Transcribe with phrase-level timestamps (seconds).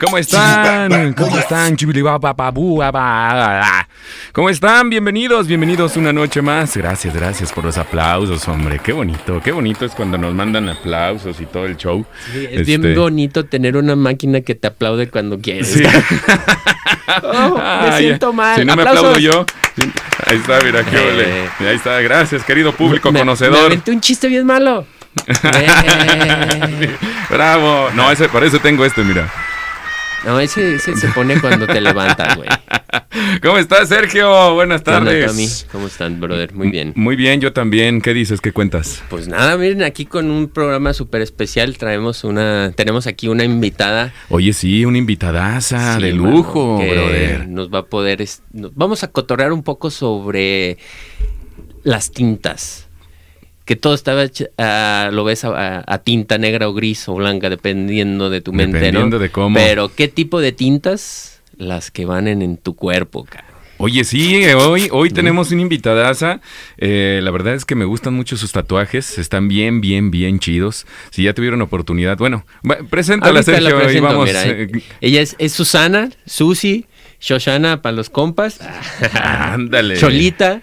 [0.00, 1.12] ¿Cómo están?
[1.12, 1.76] ¿Cómo están?
[4.32, 4.88] ¿Cómo están?
[4.88, 6.74] Bienvenidos, bienvenidos una noche más.
[6.74, 8.80] Gracias, gracias por los aplausos, hombre.
[8.82, 12.06] Qué bonito, qué bonito es cuando nos mandan aplausos y todo el show.
[12.34, 15.82] es bien este bonito tener una máquina que te aplaude cuando quieres.
[17.22, 18.56] Oh, me siento mal.
[18.56, 19.44] Si no me aplaudo yo.
[20.26, 21.44] Ahí está, mira, qué ole.
[21.44, 21.48] Eh.
[21.58, 23.68] Ahí está, gracias, querido público conocedor.
[23.68, 24.86] Me un chiste bien malo.
[27.30, 27.90] Bravo.
[27.94, 29.32] No, ese, para eso tengo este, mira.
[30.24, 32.48] No, ese, se pone cuando te levantas, güey.
[33.42, 34.54] ¿Cómo estás, Sergio?
[34.54, 35.66] Buenas tardes.
[35.72, 36.54] ¿Cómo están, brother?
[36.54, 36.92] Muy bien.
[36.94, 38.02] Muy bien, yo también.
[38.02, 38.40] ¿Qué dices?
[38.40, 39.02] ¿Qué cuentas?
[39.08, 42.72] Pues nada, miren, aquí con un programa súper especial traemos una...
[42.76, 44.12] Tenemos aquí una invitada.
[44.28, 47.48] Oye, sí, una invitadaza de lujo, brother.
[47.48, 48.24] Nos va a poder...
[48.52, 50.76] Vamos a cotorrear un poco sobre
[51.82, 52.89] las tintas
[53.70, 58.40] que todo estaba uh, lo ves a, tinta negra o gris o blanca, dependiendo de
[58.40, 59.54] tu mente, dependiendo de cómo.
[59.54, 61.40] Pero, ¿qué tipo de tintas?
[61.56, 63.44] Las que van en, tu cuerpo, cara.
[63.76, 66.40] Oye, sí, hoy, hoy tenemos una invitadaza.
[66.78, 69.18] Eh, la verdad es que me gustan mucho sus tatuajes.
[69.18, 70.84] Están bien, bien, bien chidos.
[71.10, 72.18] Si ya tuvieron oportunidad.
[72.18, 72.44] Bueno,
[72.90, 73.88] preséntala, Sergio.
[73.88, 74.28] y vamos.
[74.34, 74.68] Eh,
[75.00, 76.86] ella es, es Susana, Susi,
[77.20, 78.58] Shoshana para los compas.
[79.22, 79.96] Ándale.
[79.98, 80.62] Cholita.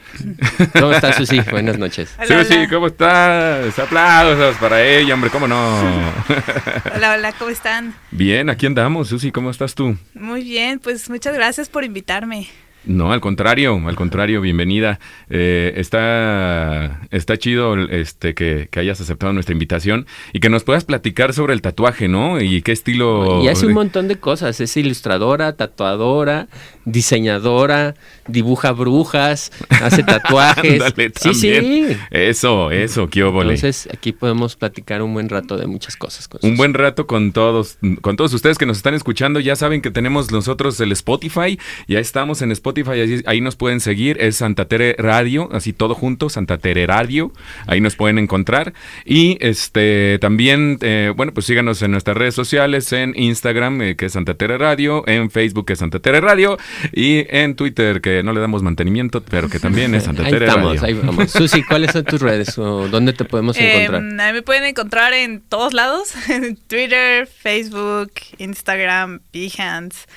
[0.74, 1.40] ¿Cómo estás, Susi?
[1.52, 2.16] Buenas noches.
[2.28, 3.78] Susi, ¿cómo estás?
[3.78, 5.58] Aplausos para ella, hombre, ¿cómo no?
[6.96, 7.94] hola, hola, ¿cómo están?
[8.12, 9.98] Bien, aquí andamos, Susi, ¿cómo estás tú?
[10.16, 12.48] Muy bien, pues muchas gracias por invitarme.
[12.88, 15.00] No, al contrario, al contrario, bienvenida.
[15.30, 21.34] Eh, está, está chido este, que, hayas aceptado nuestra invitación y que nos puedas platicar
[21.34, 22.40] sobre el tatuaje, ¿no?
[22.40, 23.44] Y qué estilo.
[23.44, 24.62] Y hace un montón de cosas.
[24.62, 26.48] Es ilustradora, tatuadora,
[26.86, 27.96] diseñadora,
[28.28, 30.84] dibuja brujas, hace tatuajes.
[31.16, 31.88] sí, sí.
[32.12, 33.56] Eso, eso, qué óvole.
[33.56, 36.30] Entonces, aquí podemos platicar un buen rato de muchas cosas.
[36.42, 39.40] un buen rato con todos, con todos ustedes que nos están escuchando.
[39.40, 41.60] Ya saben que tenemos nosotros el Spotify.
[41.88, 46.30] Ya estamos en Spotify ahí, nos pueden seguir, es Santa Tere Radio, así todo junto,
[46.30, 47.32] Santa Tere Radio,
[47.68, 48.74] ahí nos pueden encontrar.
[49.06, 54.08] Y este también, eh, bueno, pues síganos en nuestras redes sociales, en Instagram, eh, que
[54.08, 56.58] es Santa Tere Radio, en Facebook, que es Santa Tere Radio,
[56.92, 60.84] y en Twitter, que no le damos mantenimiento, pero que también es Santa Tere Radio.
[60.84, 61.32] Ahí vamos.
[61.32, 64.02] Susi, ¿cuáles son tus redes o dónde te podemos em, encontrar?
[64.02, 70.08] a mí me pueden encontrar en todos lados, en Twitter, Facebook, Instagram, Behance.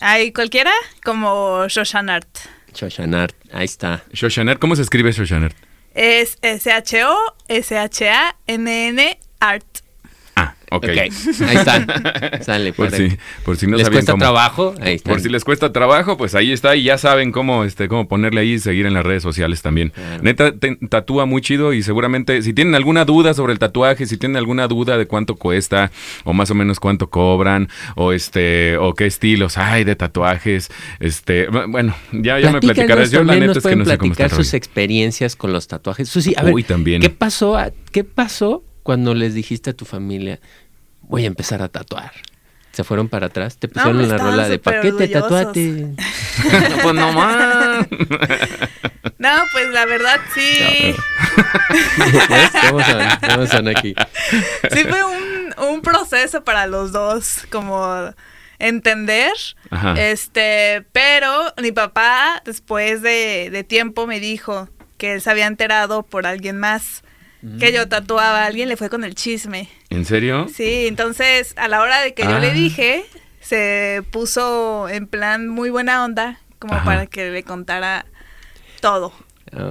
[0.00, 0.72] Hay cualquiera,
[1.04, 2.26] como Shoshanart.
[2.74, 4.02] Shoshanart, ahí está.
[4.12, 5.56] Shoshanart, ¿cómo se escribe Shoshanart?
[5.94, 7.18] Es S-H-O-S-H-A-N-N
[10.72, 10.88] Ok.
[10.88, 11.08] Ahí
[11.56, 12.42] está.
[12.42, 15.10] Sale, por, si, por si no les cuesta trabajo, ahí está.
[15.10, 18.40] Por si les cuesta trabajo, pues ahí está y ya saben cómo, este, cómo ponerle
[18.40, 19.92] ahí y seguir en las redes sociales también.
[20.22, 20.52] Neta,
[20.88, 24.68] tatúa muy chido y seguramente si tienen alguna duda sobre el tatuaje, si tienen alguna
[24.68, 25.90] duda de cuánto cuesta
[26.24, 31.48] o más o menos cuánto cobran o este o qué estilos hay de tatuajes, este,
[31.48, 33.10] bueno, ya, ya me platicarás.
[33.10, 36.08] Yo la neta es que no sé cómo está sus experiencias con los tatuajes.
[36.08, 37.02] Susi, a ver, también.
[37.02, 37.58] ¿qué pasó?
[37.90, 40.40] ¿Qué pasó cuando les dijiste a tu familia?
[41.12, 42.10] Voy a empezar a tatuar.
[42.72, 45.88] Se fueron para atrás, te pusieron la rola de paquete, tatuate.
[46.82, 47.86] pues no más.
[49.18, 50.94] No, pues la verdad sí.
[53.28, 53.68] ¿Cómo son?
[53.68, 53.94] aquí?
[54.70, 58.14] Sí fue un, un proceso para los dos, como
[58.58, 59.34] entender.
[59.98, 66.04] Este, pero mi papá, después de, de tiempo, me dijo que él se había enterado
[66.04, 67.02] por alguien más
[67.58, 69.68] que yo tatuaba a alguien, le fue con el chisme.
[69.90, 70.46] ¿En serio?
[70.54, 72.54] Sí, entonces a la hora de que yo le ah.
[72.54, 73.04] dije,
[73.40, 78.06] se puso en plan muy buena onda, como para que le contara
[78.80, 79.12] todo.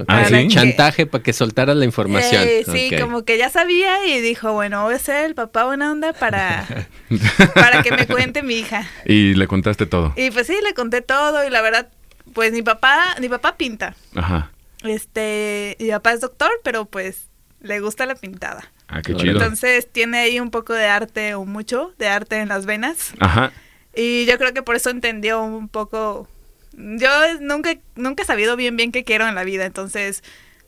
[0.06, 2.44] Ah, Chantaje para que soltara la información.
[2.46, 5.90] Eh, sí, como que ya sabía y dijo, bueno, voy a ser el papá buena
[5.90, 6.66] onda para,
[7.54, 8.86] para que me cuente mi hija.
[9.04, 10.12] Y le contaste todo.
[10.16, 11.88] Y pues sí, le conté todo y la verdad,
[12.32, 13.96] pues mi papá, mi papá pinta.
[14.14, 14.52] Ajá.
[14.84, 17.31] Este, mi papá es doctor, pero pues
[17.62, 18.70] le gusta la pintada.
[18.88, 19.32] Ah, qué chido.
[19.32, 23.14] Entonces tiene ahí un poco de arte o mucho de arte en las venas.
[23.20, 23.52] Ajá.
[23.94, 26.28] Y yo creo que por eso entendió un poco.
[26.72, 27.10] Yo
[27.40, 30.22] nunca, nunca he sabido bien bien qué quiero en la vida, entonces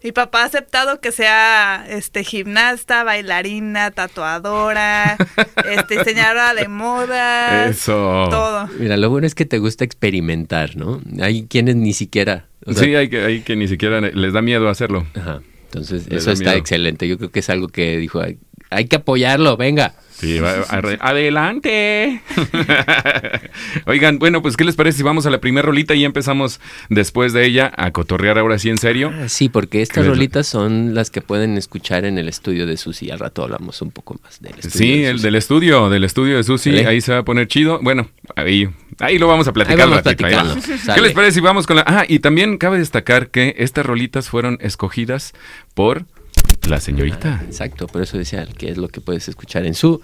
[0.04, 5.16] mi papá ha aceptado que sea este gimnasta, bailarina, tatuadora,
[5.70, 7.68] este diseñadora de moda.
[7.68, 8.28] Eso.
[8.28, 8.68] Todo.
[8.78, 11.00] Mira, lo bueno es que te gusta experimentar, ¿no?
[11.22, 12.48] Hay quienes ni siquiera.
[12.76, 15.06] sí, hay que, hay que ni siquiera les da miedo hacerlo.
[15.14, 15.40] Ajá.
[15.74, 17.08] Entonces, eso está excelente.
[17.08, 18.20] Yo creo que es algo que dijo,
[18.70, 19.94] Hay que apoyarlo, venga.
[20.16, 20.38] Sí,
[21.00, 22.22] adelante.
[23.86, 27.32] Oigan, bueno, pues ¿qué les parece si vamos a la primera rolita y empezamos después
[27.32, 29.12] de ella a cotorrear ahora sí en serio?
[29.12, 33.10] Ah, sí, porque estas rolitas son las que pueden escuchar en el estudio de Susi.
[33.10, 34.70] Al rato hablamos un poco más del estudio.
[34.70, 36.70] Sí, el del estudio, del estudio de Susi.
[36.78, 37.80] Ahí se va a poner chido.
[37.82, 38.68] Bueno, ahí,
[39.00, 40.02] ahí lo vamos a platicar.
[40.94, 41.84] ¿Qué les parece si vamos con la...
[41.86, 45.34] Ah, y también cabe destacar que estas rolitas fueron escogidas
[45.74, 46.06] por
[46.68, 47.42] la señorita.
[47.44, 50.00] exacto, por eso decía que es lo que puedes escuchar en su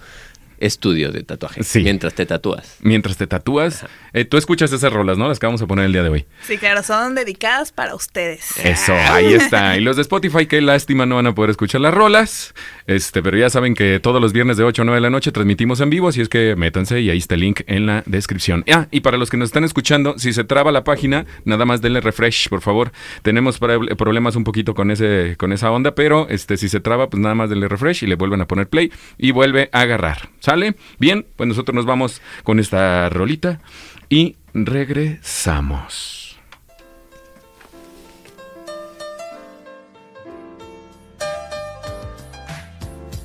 [0.61, 1.63] estudio de tatuaje.
[1.63, 1.81] Sí.
[1.81, 2.77] Mientras te tatúas.
[2.81, 3.85] Mientras te tatúas.
[4.13, 5.27] Eh, tú escuchas esas rolas, ¿no?
[5.27, 6.25] Las que vamos a poner el día de hoy.
[6.43, 8.57] Sí, claro, son dedicadas para ustedes.
[8.63, 9.77] Eso, ahí está.
[9.77, 12.53] Y los de Spotify, qué lástima, no van a poder escuchar las rolas.
[12.87, 15.31] Este, pero ya saben que todos los viernes de 8 a 9 de la noche
[15.31, 18.63] transmitimos en vivo, así es que métanse y ahí está el link en la descripción.
[18.71, 21.81] Ah, y para los que nos están escuchando, si se traba la página, nada más
[21.81, 22.91] denle refresh, por favor.
[23.23, 27.21] Tenemos problemas un poquito con ese con esa onda, pero este si se traba, pues
[27.21, 30.29] nada más denle refresh y le vuelven a poner play y vuelve a agarrar.
[30.39, 30.50] ¿Sale?
[30.99, 33.61] Bien, pues nosotros nos vamos con esta rolita
[34.09, 36.37] y regresamos.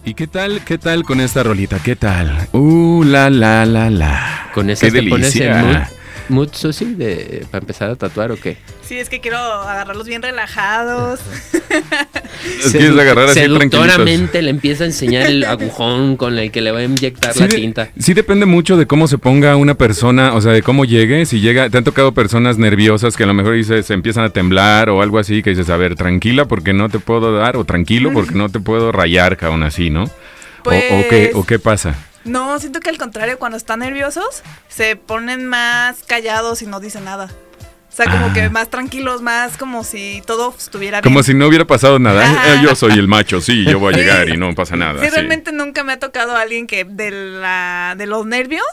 [0.04, 0.62] ¿Y qué tal?
[0.64, 1.80] ¿Qué tal con esta rolita?
[1.80, 2.48] ¿Qué tal?
[2.52, 4.50] Uh, la, la, la, la.
[4.54, 5.90] Con esa qué delicia.
[6.28, 8.56] Mood, sí, de, para empezar a tatuar o qué?
[8.82, 11.20] Sí, es que quiero agarrarlos bien relajados.
[12.62, 16.70] Los quieres agarrar así Seductoramente le empieza a enseñar el agujón con el que le
[16.70, 17.88] va a inyectar la tinta.
[17.98, 21.26] Sí depende mucho de cómo se ponga una persona, o sea, de cómo llegue.
[21.26, 24.30] Si llega, te han tocado personas nerviosas que a lo mejor dices, se empiezan a
[24.30, 27.64] temblar o algo así, que dices, a ver, tranquila porque no te puedo dar, o
[27.64, 30.04] tranquilo porque no te puedo rayar, aún así, ¿no?
[30.64, 32.05] o, qué, ¿O qué pasa?
[32.26, 37.04] No, siento que al contrario, cuando están nerviosos, se ponen más callados y no dicen
[37.04, 37.30] nada.
[37.96, 38.50] O sea, como que ah.
[38.50, 41.10] más tranquilos, más como si todo estuviera bien.
[41.10, 42.26] Como si no hubiera pasado nada.
[42.26, 45.02] Eh, yo soy el macho, sí, yo voy a llegar y no pasa nada.
[45.02, 48.66] Sí, realmente nunca me ha tocado alguien que de la de los nervios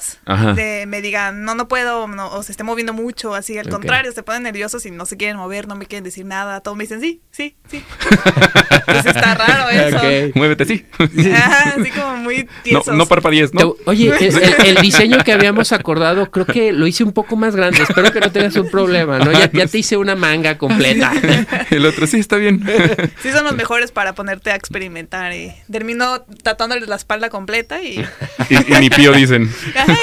[0.58, 3.58] de, me diga, no, no puedo, o se esté moviendo mucho, así.
[3.58, 6.60] Al contrario, se ponen nerviosos y no se quieren mover, no me quieren decir nada.
[6.60, 7.82] Todos me dicen, sí, sí, sí.
[8.86, 10.32] pues está raro eso.
[10.36, 10.86] Muévete, sí.
[11.00, 12.88] así como muy tiesos.
[12.88, 13.74] No, no parpadees, ¿no?
[13.86, 14.12] Oye,
[14.66, 17.84] el diseño que habíamos acordado, creo que lo hice un poco más grande.
[17.84, 19.13] Espero que no tengas un problema.
[19.54, 21.12] Ya, te hice una manga completa.
[21.70, 22.64] El otro sí está bien.
[23.22, 25.34] Sí, son los mejores para ponerte a experimentar.
[25.34, 28.04] Y termino tatuándoles la espalda completa y.
[28.50, 29.50] Y, mi pío dicen.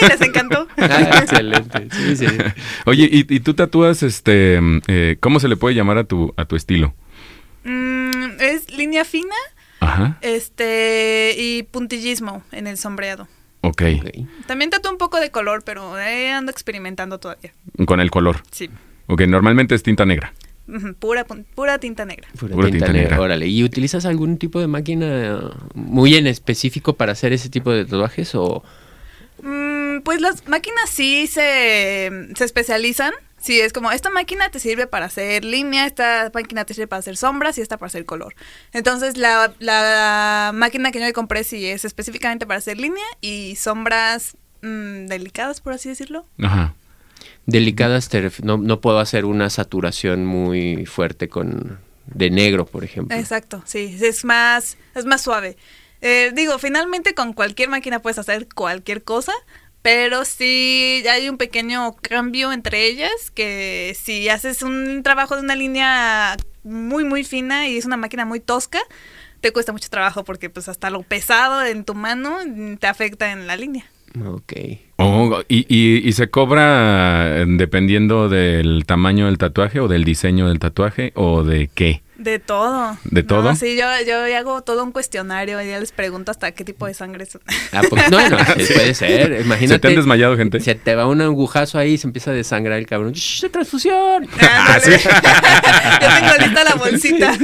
[0.08, 0.66] les encantó.
[0.76, 1.88] Ah, excelente.
[1.92, 2.26] Sí, sí.
[2.86, 4.58] Oye, ¿y, tú tatúas, este,
[4.88, 6.94] eh, cómo se le puede llamar a tu, a tu estilo?
[7.64, 9.34] Mm, es línea fina.
[9.80, 10.18] Ajá.
[10.20, 13.28] Este, y puntillismo en el sombreado.
[13.62, 13.82] Ok.
[14.46, 17.52] También tatúo un poco de color, pero ando experimentando todavía.
[17.86, 18.42] Con el color.
[18.50, 18.70] Sí.
[19.10, 20.32] Ok, normalmente es tinta negra.
[21.00, 22.28] Pura, pura tinta negra.
[22.38, 23.20] Pura, tinta, negra.
[23.20, 23.48] Órale.
[23.48, 28.34] ¿Y utilizas algún tipo de máquina muy en específico para hacer ese tipo de tatuajes
[28.36, 28.62] o...?
[29.42, 33.12] Mm, pues las máquinas sí se, se especializan.
[33.38, 37.00] Sí, es como, esta máquina te sirve para hacer línea, esta máquina te sirve para
[37.00, 38.34] hacer sombras y esta para hacer color.
[38.72, 43.56] Entonces, la, la máquina que yo me compré sí es específicamente para hacer línea y
[43.56, 46.26] sombras mm, delicadas, por así decirlo.
[46.38, 46.74] Ajá.
[47.46, 48.10] Delicadas,
[48.42, 53.16] no, puedo hacer una saturación muy fuerte con de negro, por ejemplo.
[53.16, 55.56] Exacto, sí, es más, es más suave.
[56.00, 59.32] Eh, digo, finalmente con cualquier máquina puedes hacer cualquier cosa,
[59.82, 65.56] pero sí hay un pequeño cambio entre ellas, que si haces un trabajo de una
[65.56, 68.80] línea muy, muy fina y es una máquina muy tosca,
[69.40, 72.38] te cuesta mucho trabajo porque pues hasta lo pesado en tu mano
[72.78, 73.86] te afecta en la línea.
[74.18, 74.52] Ok.
[74.96, 80.58] Oh, y, y, y, se cobra dependiendo del tamaño del tatuaje o del diseño del
[80.58, 82.02] tatuaje o de qué?
[82.20, 82.98] De todo.
[83.04, 83.56] ¿De todo?
[83.56, 86.92] Sí, yo, yo hago todo un cuestionario y ya les pregunto hasta qué tipo de
[86.92, 87.40] sangre son.
[87.72, 89.40] Ah, pues, no, no, puede ser.
[89.40, 89.68] Imagínate.
[89.68, 90.60] ¿Se te han desmayado, gente?
[90.60, 93.14] Se te va un agujazo ahí y se empieza a desangrar el cabrón.
[93.14, 94.28] ¡Shh, transfusión!
[94.42, 94.90] Ah, ¿sí?
[94.90, 97.34] yo tengo lista la bolsita.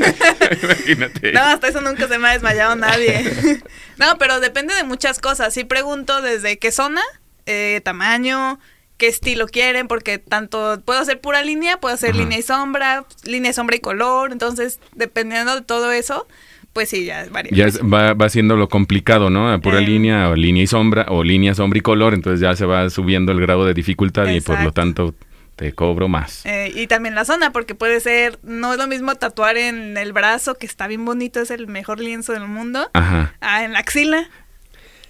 [0.62, 1.32] Imagínate.
[1.32, 3.62] No, hasta eso nunca se me ha desmayado nadie.
[3.96, 5.54] no, pero depende de muchas cosas.
[5.54, 7.00] Sí pregunto desde qué zona,
[7.46, 8.58] eh, tamaño,
[8.96, 13.52] qué estilo quieren, porque tanto puedo hacer pura línea, puedo hacer línea y sombra, línea,
[13.52, 16.26] sombra y color, entonces dependiendo de todo eso,
[16.72, 17.52] pues sí, ya varía.
[17.52, 19.60] Ya va, va siendo lo complicado, ¿no?
[19.60, 19.86] Pura eh.
[19.86, 23.32] línea o línea y sombra o línea, sombra y color, entonces ya se va subiendo
[23.32, 25.14] el grado de dificultad y por lo tanto
[25.56, 26.44] te cobro más.
[26.44, 30.12] Eh, y también la zona, porque puede ser, no es lo mismo tatuar en el
[30.12, 33.34] brazo, que está bien bonito, es el mejor lienzo del mundo, Ajá.
[33.62, 34.28] en la axila.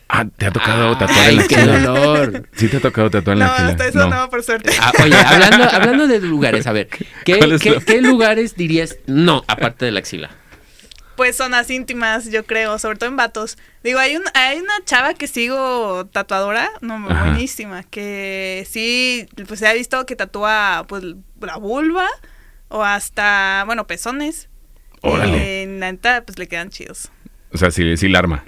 [0.09, 2.49] Ah, ¿te ha tocado tatuar en la qué dolor!
[2.57, 3.65] Sí te ha tocado tatuar en la axila.
[3.65, 4.71] No, hasta eso no, por suerte.
[4.81, 6.89] Ah, oye, hablando, hablando de lugares, a ver,
[7.25, 7.39] ¿qué,
[7.85, 10.31] ¿qué, lugares dirías no, aparte de la axila?
[11.17, 13.57] pues zonas íntimas, yo creo, sobre todo en vatos.
[13.83, 19.67] Digo, hay un, hay una chava que sigo tatuadora, no, buenísima, que sí, pues se
[19.67, 21.03] ha visto que tatúa pues
[21.41, 22.07] la vulva
[22.69, 24.51] o hasta, bueno, pezones.
[25.01, 25.63] Órale.
[25.63, 27.11] en la neta, pues le quedan chidos.
[27.53, 28.45] O sea, sí, sí la arma.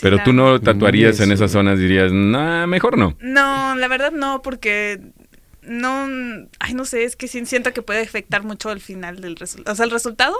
[0.00, 3.16] Pero tú no tatuarías en esas zonas, dirías, nah, mejor no.
[3.20, 5.00] No, la verdad no, porque
[5.62, 6.06] no,
[6.58, 9.72] ay, no sé, es que siento que puede afectar mucho el final del resultado.
[9.72, 10.36] O sea, el resultado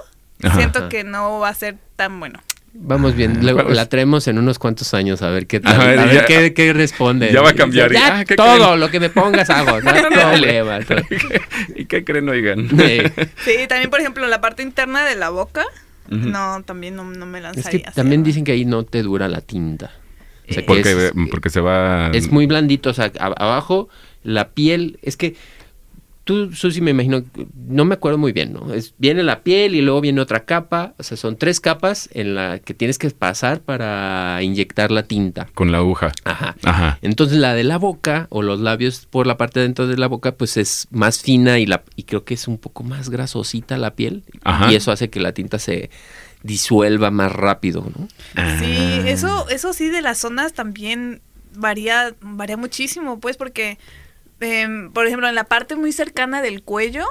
[0.54, 2.40] siento que no va a ser tan bueno.
[2.76, 6.54] Vamos bien, luego la traemos en unos cuantos años a ver qué tal, a ver,
[6.54, 7.32] qué, responde.
[7.32, 7.92] Ya va a cambiar.
[7.92, 10.80] Ya, ah, todo lo que me pongas hago, no hay problema.
[11.76, 12.68] ¿Y qué creen, oigan?
[12.68, 13.66] Sí.
[13.68, 15.64] también por ejemplo la parte interna de la boca,
[16.08, 17.80] no, también no, me lanzaría.
[17.80, 19.90] Es que también dicen que ahí no te dura la tinta.
[20.48, 22.10] O sea, porque, porque se va...
[22.12, 23.88] Es muy blandito, o sea, abajo
[24.22, 25.36] la piel, es que
[26.24, 27.22] tú, Susi, me imagino,
[27.54, 28.72] no me acuerdo muy bien, ¿no?
[28.72, 32.34] Es, viene la piel y luego viene otra capa, o sea, son tres capas en
[32.34, 35.48] la que tienes que pasar para inyectar la tinta.
[35.54, 36.12] Con la aguja.
[36.24, 36.56] Ajá.
[36.64, 36.98] Ajá.
[37.02, 40.08] Entonces la de la boca o los labios por la parte de dentro de la
[40.08, 43.76] boca, pues es más fina y, la, y creo que es un poco más grasosita
[43.76, 44.24] la piel.
[44.42, 44.72] Ajá.
[44.72, 45.90] Y eso hace que la tinta se
[46.42, 48.06] disuelva más rápido, ¿no?
[48.06, 49.02] Sí, ah.
[49.06, 51.22] eso, eso sí de las zonas también
[51.56, 53.78] varía, varía muchísimo, pues, porque
[54.40, 57.06] Em, por ejemplo, en la parte muy cercana del cuello,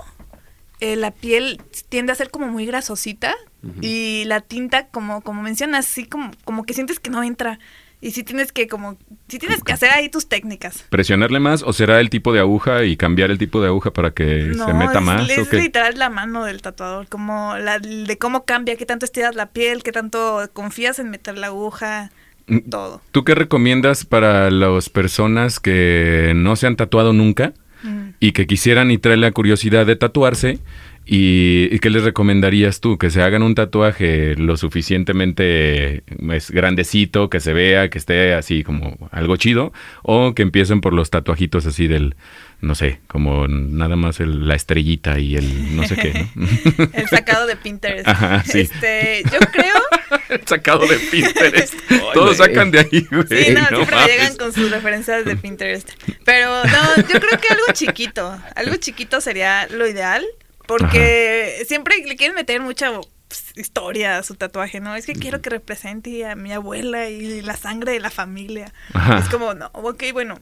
[0.80, 3.36] eh, la piel tiende a ser como muy grasosita
[3.80, 7.60] y la tinta, como, como mencionas, así como, como que sientes que no entra.
[8.02, 8.98] Y si tienes que como,
[9.30, 10.84] si tienes que hacer ahí tus técnicas.
[10.90, 14.12] ¿Presionarle más o será el tipo de aguja y cambiar el tipo de aguja para
[14.12, 15.30] que se meta más?
[15.30, 19.36] Es, es literal la mano del tatuador, como la, de cómo cambia, qué tanto estiras
[19.36, 22.12] la piel, qué tanto confías en meter la aguja.
[22.48, 23.02] Mm, todo.
[23.12, 28.10] ¿Tú qué recomiendas para las personas que no se han tatuado nunca mm.
[28.20, 30.60] y que quisieran y traen la curiosidad de tatuarse?
[31.06, 32.98] ¿Y, qué les recomendarías tú?
[32.98, 38.34] ¿Que se hagan un tatuaje lo suficientemente es, pues, grandecito, que se vea, que esté
[38.34, 39.74] así como algo chido?
[40.02, 42.16] ¿O que empiecen por los tatuajitos así del,
[42.62, 46.28] no sé, como nada más la estrellita y el no sé qué,
[46.94, 48.08] el sacado de Pinterest.
[48.56, 49.76] Este, yo creo...
[50.30, 51.74] el sacado de Pinterest.
[52.14, 53.28] Todos sacan de ahí, güey.
[53.28, 55.90] Sí, no, siempre llegan con sus referencias de Pinterest.
[56.24, 60.24] Pero no, yo creo que algo chiquito, algo chiquito sería lo ideal,
[60.68, 62.92] porque siempre le quieren meter mucha
[63.28, 64.96] pues, historia a su tatuaje, ¿no?
[64.96, 68.74] Es que quiero que represente a mi abuela y la sangre de la familia.
[69.20, 70.40] Es como, no, ok, bueno,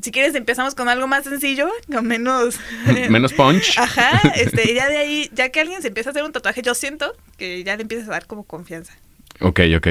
[0.00, 2.58] si quieres empezamos con algo más sencillo, con menos...
[3.08, 3.74] menos punch.
[3.78, 6.74] Ajá, este, ya de ahí, ya que alguien se empieza a hacer un tatuaje, yo
[6.74, 8.94] siento que ya le empiezas a dar como confianza.
[9.40, 9.88] Ok, ok.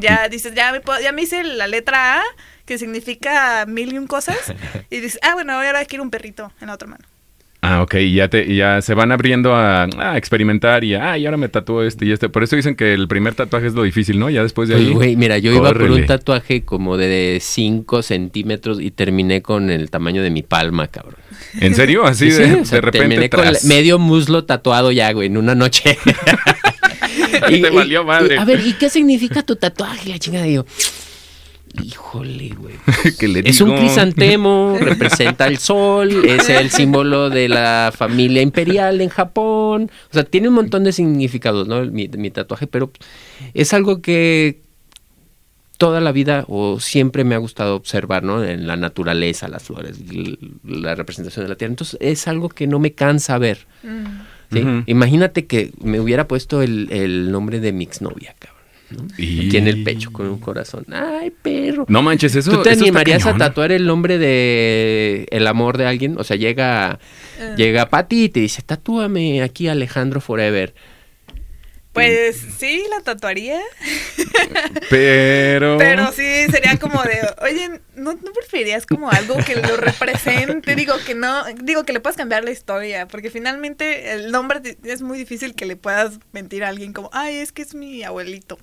[0.00, 2.22] ya dices, ya me, ya me hice la letra A,
[2.64, 4.54] que significa mil y un cosas,
[4.88, 7.04] y dices, ah, bueno, ahora quiero un perrito en la otra mano.
[7.68, 11.48] Ah, ok, ya, te, ya se van abriendo a, experimentar y, ah, y ahora me
[11.48, 12.28] tatúo este y este.
[12.28, 14.30] Por eso dicen que el primer tatuaje es lo difícil, ¿no?
[14.30, 14.92] Ya después de ahí.
[14.92, 19.90] Güey, mira, yo iba por un tatuaje como de 5 centímetros y terminé con el
[19.90, 21.16] tamaño de mi palma, cabrón.
[21.60, 22.04] ¿En serio?
[22.04, 22.98] Así de, de repente.
[22.98, 25.98] Terminé con medio muslo tatuado ya, güey, en una noche.
[27.48, 28.38] y, te valió madre.
[28.38, 30.08] a ver, ¿y qué significa tu tatuaje?
[30.08, 30.66] La chingada, digo.
[31.82, 32.74] Híjole, güey.
[33.44, 39.90] es un crisantemo, representa el sol, es el símbolo de la familia imperial en Japón.
[40.10, 41.84] O sea, tiene un montón de significados, ¿no?
[41.84, 42.90] Mi, tatuaje, pero
[43.52, 44.60] es algo que
[45.76, 48.42] toda la vida o siempre me ha gustado observar, ¿no?
[48.42, 49.98] En la naturaleza, las flores,
[50.64, 51.72] la representación de la tierra.
[51.72, 53.66] Entonces, es algo que no me cansa ver.
[53.82, 54.84] Mm.
[54.86, 58.55] Imagínate que me hubiera puesto el, el nombre de mi exnovia, cabrón.
[59.18, 59.46] Y...
[59.46, 60.84] Aquí en el pecho con un corazón.
[60.92, 61.86] Ay, perro.
[61.88, 62.50] No manches, eso.
[62.50, 66.18] ¿Tú te animarías a tatuar el nombre de el amor de alguien?
[66.18, 66.98] O sea, llega,
[67.40, 67.56] uh.
[67.56, 70.74] llega Patty y te dice, tatúame aquí Alejandro Forever.
[71.96, 73.58] Pues sí, la tatuaría.
[74.90, 75.78] Pero.
[75.78, 80.76] Pero sí, sería como de, oye, ¿no, ¿no preferirías como algo que lo represente?
[80.76, 85.00] Digo que no, digo que le puedas cambiar la historia, porque finalmente el nombre es
[85.00, 88.58] muy difícil que le puedas mentir a alguien como, ay, es que es mi abuelito.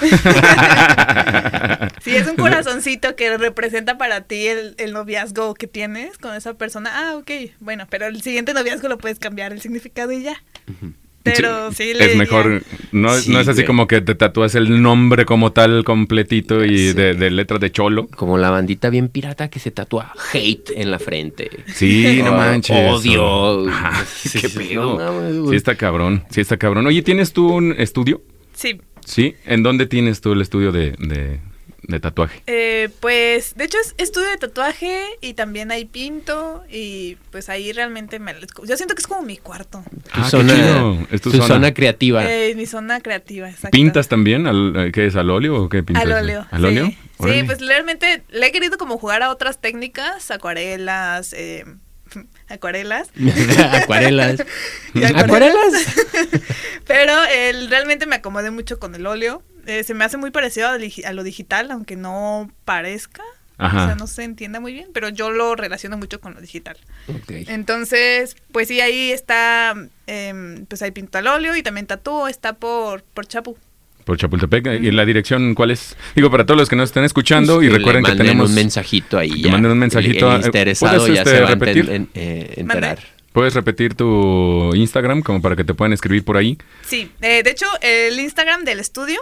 [2.02, 6.54] si es un corazoncito que representa para ti el, el noviazgo que tienes con esa
[6.54, 7.30] persona, ah, ok,
[7.60, 10.42] bueno, pero el siguiente noviazgo lo puedes cambiar el significado y ya.
[11.24, 12.62] Pero sí, Es mejor,
[12.92, 17.14] no, no es así como que te tatúas el nombre como tal completito y de,
[17.14, 18.08] de, letras de cholo.
[18.08, 21.50] Como la bandita bien pirata que se tatúa hate en la frente.
[21.66, 22.76] Sí, no manches.
[22.76, 23.64] Odio.
[24.40, 25.50] qué pedo.
[25.50, 26.86] sí está cabrón, sí está cabrón.
[26.86, 28.20] Oye, ¿tienes tú un estudio?
[28.52, 28.78] Sí.
[29.06, 29.34] ¿Sí?
[29.46, 31.40] ¿En dónde tienes tú el estudio de, de
[32.00, 32.42] tatuaje?
[32.46, 37.72] Eh, pues, de hecho, es estudio de tatuaje y también hay pinto y pues ahí
[37.72, 38.34] realmente me...
[38.64, 39.84] Yo siento que es como mi cuarto.
[40.12, 41.72] Ah, zona, Es tu, zona.
[41.74, 42.24] creativa.
[42.30, 43.70] Eh, mi zona creativa, exacto.
[43.70, 44.46] ¿Pintas también?
[44.46, 45.16] Al, ¿Qué es?
[45.16, 46.04] ¿Al óleo o qué pintas?
[46.04, 46.46] Al óleo.
[46.50, 46.92] ¿Al óleo?
[47.20, 51.64] Sí, pues realmente le he querido como jugar a otras técnicas, acuarelas, eh,
[52.48, 53.10] acuarelas.
[53.82, 54.40] acuarelas.
[55.14, 55.72] acuarelas.
[56.86, 59.42] Pero él realmente me acomodé mucho con el óleo.
[59.66, 63.22] Eh, se me hace muy parecido a, lo digital, aunque no parezca.
[63.56, 66.76] O sea, no se entiende muy bien, pero yo lo relaciono mucho con lo digital.
[67.28, 69.74] Entonces, pues sí, ahí está,
[70.08, 73.56] em, pues ahí pinto al óleo y también tatúo, está por, por Chapu.
[74.04, 74.82] Por Chapultepec.
[74.82, 75.96] ¿Y la dirección cuál es?
[76.14, 78.50] Digo, para todos los que nos estén escuchando y recuerden que tenemos...
[78.50, 79.42] un mensajito ahí.
[79.42, 80.34] Que manden un mensajito.
[80.34, 82.08] El, interesado ya este, se va repetir?
[82.14, 83.13] Eh, enterar.
[83.34, 86.56] ¿Puedes repetir tu Instagram como para que te puedan escribir por ahí?
[86.86, 89.20] Sí, eh, de hecho el Instagram del estudio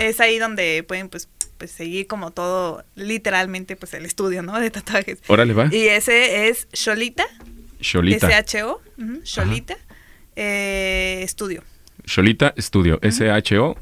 [0.00, 1.28] es ahí donde pueden pues,
[1.58, 4.58] pues seguir como todo, literalmente pues el estudio, ¿no?
[4.60, 5.20] De tatuajes.
[5.28, 5.68] Órale, va.
[5.70, 7.24] Y ese es Sholita.
[7.80, 8.26] Sholita.
[8.26, 8.82] S-H-O.
[9.22, 9.76] Sholita.
[10.34, 11.62] Eh, estudio.
[12.04, 12.98] Sholita Estudio.
[13.00, 13.76] S-H-O.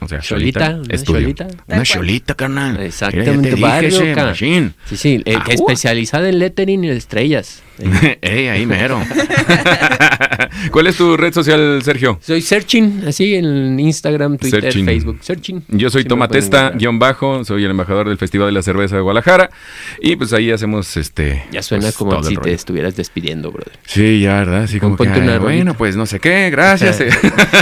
[0.00, 1.46] O sea, cholita, cholita.
[1.68, 2.80] Una cholita, carnal.
[2.80, 7.62] Exactamente, barrio, Sí, sí, eh, especializada en lettering y estrellas.
[8.20, 9.00] Ey, ahí mero.
[10.70, 12.18] ¿Cuál es tu red social, Sergio?
[12.22, 15.18] Soy Searching, así en Instagram, Twitter, Facebook.
[15.22, 15.64] Searching.
[15.68, 19.50] Yo soy Tomatesta, guion bajo, soy el embajador del Festival de la Cerveza de Guadalajara.
[20.00, 21.44] Y pues ahí hacemos este.
[21.50, 23.78] Ya suena pues, como si te estuvieras despidiendo, brother.
[23.86, 24.66] Sí, ya, ¿verdad?
[24.66, 27.02] Sí, como que, bueno, pues no sé qué, gracias.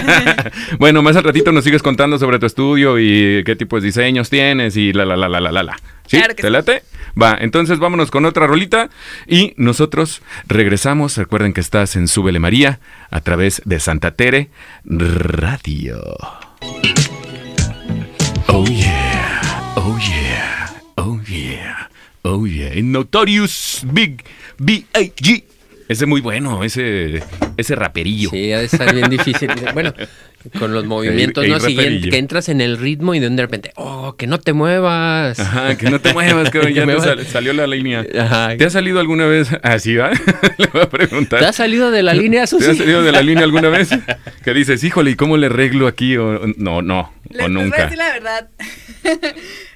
[0.78, 4.30] bueno, más al ratito nos sigues contando sobre tu estudio y qué tipo de diseños
[4.30, 5.76] tienes y la, la, la, la, la, la.
[6.06, 6.18] ¿Sí?
[6.36, 6.82] ¿Te late?
[7.20, 8.90] Va, entonces vámonos con otra rolita
[9.26, 11.16] y nosotros regresamos.
[11.16, 12.78] Recuerden que estás en Súbele María
[13.10, 14.50] a través de Santa Tere
[14.84, 16.00] Radio.
[18.46, 21.88] Oh yeah, oh yeah, oh yeah,
[22.22, 22.82] oh yeah.
[22.82, 24.24] Notorious Big
[24.58, 25.57] B.I.G.
[25.88, 27.22] Ese muy bueno, ese,
[27.56, 28.28] ese raperillo.
[28.30, 29.50] Sí, ha de estar bien difícil.
[29.74, 29.92] Bueno,
[30.58, 31.60] con los movimientos, ¿no?
[31.60, 35.38] Siguiente, que entras en el ritmo y de repente, oh, que no te muevas.
[35.38, 38.04] Ajá, que no te muevas, que ya te salió la línea.
[38.18, 38.56] Ajá.
[38.56, 40.10] ¿Te ha salido alguna vez así, va?
[40.58, 41.40] le voy a preguntar.
[41.40, 42.64] ¿Te ha salido de la línea, Susi?
[42.64, 43.90] ¿Te ha salido de la línea alguna vez?
[44.44, 46.16] Que dices, híjole, ¿y cómo le arreglo aquí?
[46.16, 47.68] O, no, no, o nunca.
[47.68, 48.48] Voy a decir la verdad.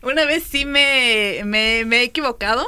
[0.02, 2.66] Una vez sí me, me, me he equivocado,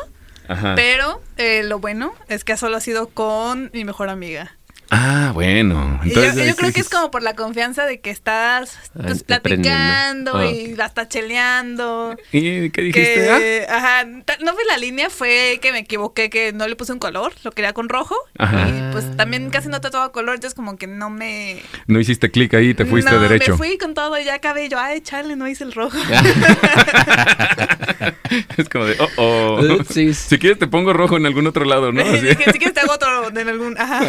[0.74, 4.56] Pero eh, lo bueno es que solo ha sido con mi mejor amiga.
[4.90, 6.00] Ah, bueno.
[6.04, 10.46] Entonces, yo, creo que es como por la confianza de que estás pues, platicando ah.
[10.46, 12.16] y la estás cheleando.
[12.32, 13.66] ¿Y qué dijiste?
[13.68, 13.76] Ah?
[13.76, 17.32] Ajá, no fue la línea, fue que me equivoqué, que no le puse un color,
[17.42, 18.16] lo quería con rojo.
[18.38, 18.68] Ajá.
[18.68, 21.62] Y pues también casi no todo color, entonces como que no me...
[21.86, 23.52] No hiciste clic ahí, te fuiste no, derecho.
[23.52, 25.96] me fui con todo y ya acabé yo, ay, Charlie, no hice el rojo.
[28.56, 29.84] es como de, oh, oh.
[29.84, 32.04] Si quieres te pongo rojo en algún otro lado, ¿no?
[32.12, 33.78] si quieres te hago otro en algún...
[33.78, 34.00] Ajá.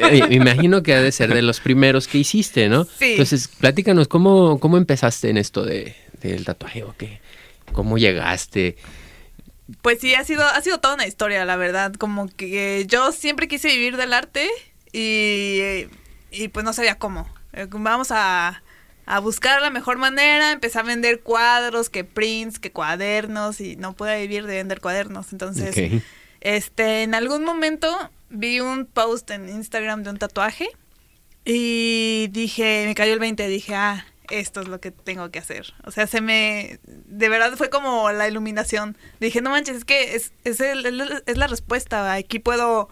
[0.10, 2.84] me imagino que ha de ser de los primeros que hiciste, ¿no?
[2.84, 3.12] Sí.
[3.12, 7.20] Entonces, platícanos, ¿cómo, cómo empezaste en esto de, del tatuaje o qué?
[7.72, 8.76] ¿Cómo llegaste?
[9.82, 11.92] Pues sí, ha sido, ha sido toda una historia, la verdad.
[11.94, 14.48] Como que yo siempre quise vivir del arte
[14.92, 15.86] y,
[16.30, 17.28] y pues no sabía cómo.
[17.52, 18.62] Eh, vamos a,
[19.06, 23.94] a buscar la mejor manera, empecé a vender cuadros, que prints, que cuadernos y no
[23.94, 25.32] pude vivir de vender cuadernos.
[25.32, 26.02] Entonces,
[26.40, 30.68] este, en algún momento vi un post en Instagram de un tatuaje
[31.44, 35.74] y dije, me cayó el 20, dije, ah, esto es lo que tengo que hacer.
[35.84, 38.96] O sea, se me, de verdad fue como la iluminación.
[39.18, 42.12] Dije, no manches, es que es, es, es la respuesta.
[42.14, 42.88] Aquí puedo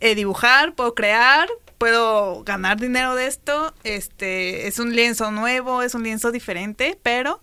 [0.00, 3.74] eh, dibujar, puedo crear, puedo ganar dinero de esto.
[3.84, 7.40] Este, es un lienzo nuevo, es un lienzo diferente, pero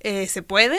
[0.00, 0.78] eh, se puede.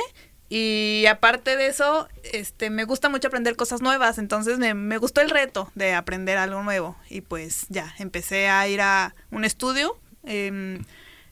[0.49, 5.21] Y aparte de eso, este, me gusta mucho aprender cosas nuevas, entonces me, me, gustó
[5.21, 6.95] el reto de aprender algo nuevo.
[7.07, 10.79] Y pues ya, empecé a ir a un estudio, eh,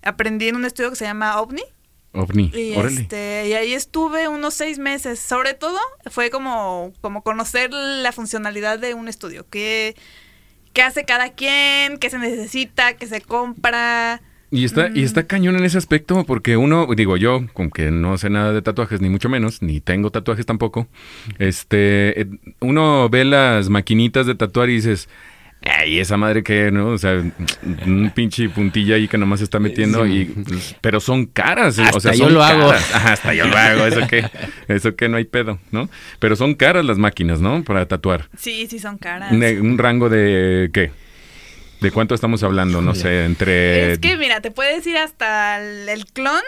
[0.04, 1.64] aprendí en un estudio que se llama OVNI.
[2.14, 5.20] OVNI, y, este, y ahí estuve unos seis meses.
[5.20, 5.80] Sobre todo
[6.12, 9.96] fue como, como conocer la funcionalidad de un estudio, qué,
[10.74, 15.58] qué hace cada quien, qué se necesita, qué se compra, y está, y está cañón
[15.58, 19.10] en ese aspecto, porque uno, digo yo, con que no sé nada de tatuajes, ni
[19.10, 20.88] mucho menos, ni tengo tatuajes tampoco,
[21.40, 22.28] este, eh,
[22.60, 25.10] uno ve las maquinitas de tatuar y dices,
[25.66, 26.90] Ay, esa madre que, ¿no?
[26.90, 27.22] O sea,
[27.86, 31.98] un pinche puntilla ahí que nomás se está metiendo y pues, pero son caras, hasta
[31.98, 32.72] o sea, yo lo hago.
[32.94, 34.24] hasta yo lo hago, eso que
[34.68, 35.90] eso que no hay pedo, ¿no?
[36.20, 37.64] Pero son caras las máquinas, ¿no?
[37.64, 38.30] Para tatuar.
[38.38, 39.32] Sí, sí son caras.
[39.32, 40.92] un rango de ¿qué?
[41.80, 42.82] ¿De cuánto estamos hablando?
[42.82, 43.94] No sé, entre...
[43.94, 46.42] Es que mira, te puedes ir hasta el, clon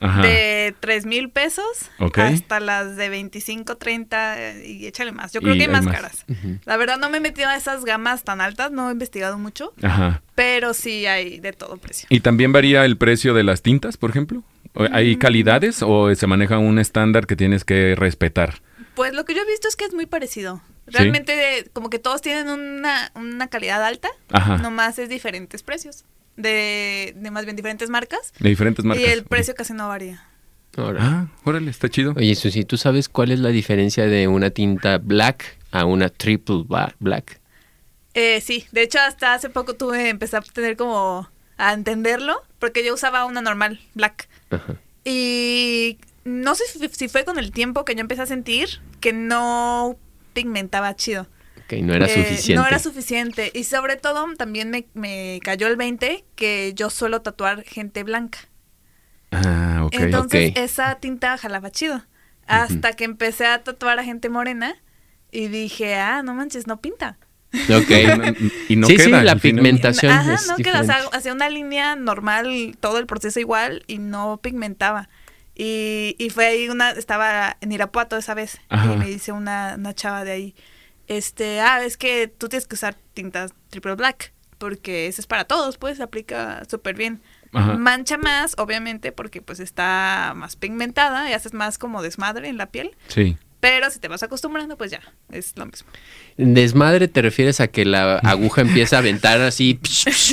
[0.00, 1.64] de 3 mil pesos
[1.98, 5.32] hasta las de 25, 30 y échale más.
[5.32, 6.24] Yo creo que hay más, caras.
[6.64, 9.74] La verdad no me he metido a esas gamas tan altas, no he investigado mucho,
[9.82, 10.22] Ajá.
[10.34, 12.06] pero sí hay de todo precio.
[12.10, 14.42] ¿Y también varía el precio de las tintas, por ejemplo?
[14.92, 15.18] ¿Hay mm.
[15.18, 18.60] calidades o se maneja un estándar que tienes que respetar?
[18.94, 20.60] Pues lo que yo he visto es que es muy parecido.
[20.90, 24.58] Realmente como que todos tienen una, una calidad alta, Ajá.
[24.58, 26.04] nomás es diferentes precios
[26.36, 28.32] de, de más bien diferentes marcas.
[28.38, 29.04] De diferentes marcas.
[29.04, 30.24] Y el precio casi no varía.
[30.76, 32.14] Ah, órale, está chido.
[32.16, 36.64] Oye, Susi, ¿tú sabes cuál es la diferencia de una tinta black a una triple
[37.00, 37.40] black?
[38.14, 42.84] Eh, sí, de hecho hasta hace poco tuve, empecé a tener como a entenderlo, porque
[42.84, 44.28] yo usaba una normal, black.
[45.04, 49.96] Y no sé si fue con el tiempo que yo empecé a sentir que no
[50.40, 51.26] pigmentaba chido
[51.76, 52.60] no era eh, suficiente.
[52.60, 53.50] No era suficiente.
[53.54, 58.38] Y sobre todo también me, cayó el 20 que yo suelo tatuar gente blanca.
[59.30, 59.94] Ah, ok.
[59.94, 62.02] Entonces esa tinta jalaba chido.
[62.46, 64.74] Hasta que empecé a tatuar a gente morena
[65.30, 67.18] y dije, ah, no manches, no pinta.
[67.52, 67.90] Ok.
[68.70, 70.12] y no sí, queda, sí, la pigmentación.
[70.12, 70.80] Ajá, no queda.
[71.12, 75.10] hacía una línea normal, todo el proceso igual y no pigmentaba.
[75.58, 79.92] Y, y fue ahí una, estaba en Irapuato esa vez y me dice una, una
[79.92, 80.54] chava de ahí
[81.08, 85.44] este, ah, es que tú tienes que usar tintas triple black, porque eso es para
[85.44, 87.22] todos, pues, aplica súper bien.
[87.50, 92.66] Mancha más, obviamente, porque pues está más pigmentada y haces más como desmadre en la
[92.66, 92.94] piel.
[93.08, 93.38] Sí.
[93.60, 95.00] Pero si te vas acostumbrando, pues ya,
[95.32, 95.88] es lo mismo.
[96.36, 99.80] ¿Desmadre te refieres a que la aguja empieza a aventar así?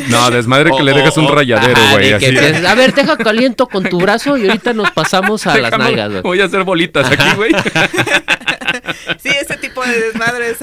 [0.10, 2.14] No, desmadre que le dejas un rayadero, güey.
[2.14, 6.22] a ver, deja caliento con tu brazo y ahorita nos pasamos a las nalgas.
[6.22, 7.52] Voy a hacer bolitas aquí, güey.
[9.24, 10.58] sí, ese tipo de desmadres.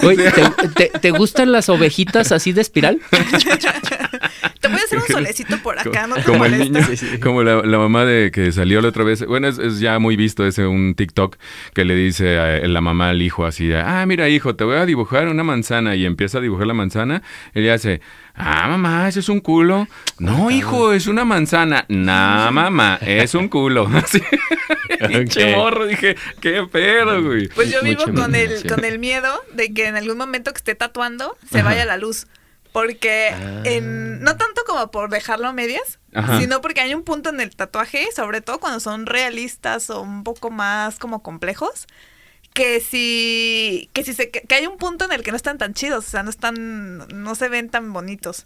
[1.00, 3.00] ¿te, gustan las ovejitas así de espiral?
[4.60, 6.80] te voy a hacer un solecito por acá, no te Como el niño,
[7.22, 9.24] como la, mamá de que salió la otra vez.
[9.26, 11.36] Bueno, es, ya muy visto ese un TikTok
[11.74, 14.86] que le dice a la mamá al hijo así, ah, mira hijo, te voy a
[14.86, 17.22] dibujar una manzana y empieza a dibujar la manzana,
[17.54, 18.00] ella hace,
[18.34, 19.88] ah, mamá, eso es un culo.
[20.18, 21.84] No, hijo, es una manzana.
[21.88, 23.88] No, mamá, es un culo.
[23.94, 24.22] Así.
[25.08, 27.48] Pinche morro, dije, qué pedo, güey.
[27.48, 30.74] Pues yo vivo con el, con el miedo de que en algún momento que esté
[30.74, 32.26] tatuando se vaya la luz.
[32.72, 33.28] Porque
[33.64, 34.24] en, ah.
[34.24, 35.98] no tanto como por dejarlo a medias,
[36.38, 40.24] sino porque hay un punto en el tatuaje, sobre todo cuando son realistas o un
[40.24, 41.86] poco más como complejos,
[42.54, 45.74] que si que si se que hay un punto en el que no están tan
[45.74, 48.44] chidos, o sea, no están no se ven tan bonitos.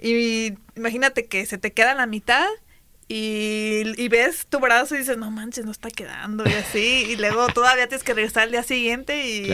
[0.00, 2.46] Y imagínate que se te queda la mitad
[3.08, 7.16] y, y, ves tu brazo y dices, "No manches, no está quedando" y así, y
[7.16, 9.48] luego todavía tienes que regresar al día siguiente y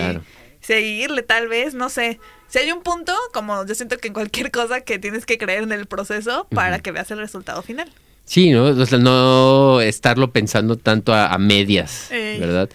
[0.62, 2.18] seguirle tal vez, no sé.
[2.48, 5.62] Si hay un punto, como yo siento que en cualquier cosa que tienes que creer
[5.62, 7.90] en el proceso para que veas el resultado final.
[8.24, 8.64] Sí, ¿no?
[8.64, 12.70] O sea, no estarlo pensando tanto a, medias, ¿verdad?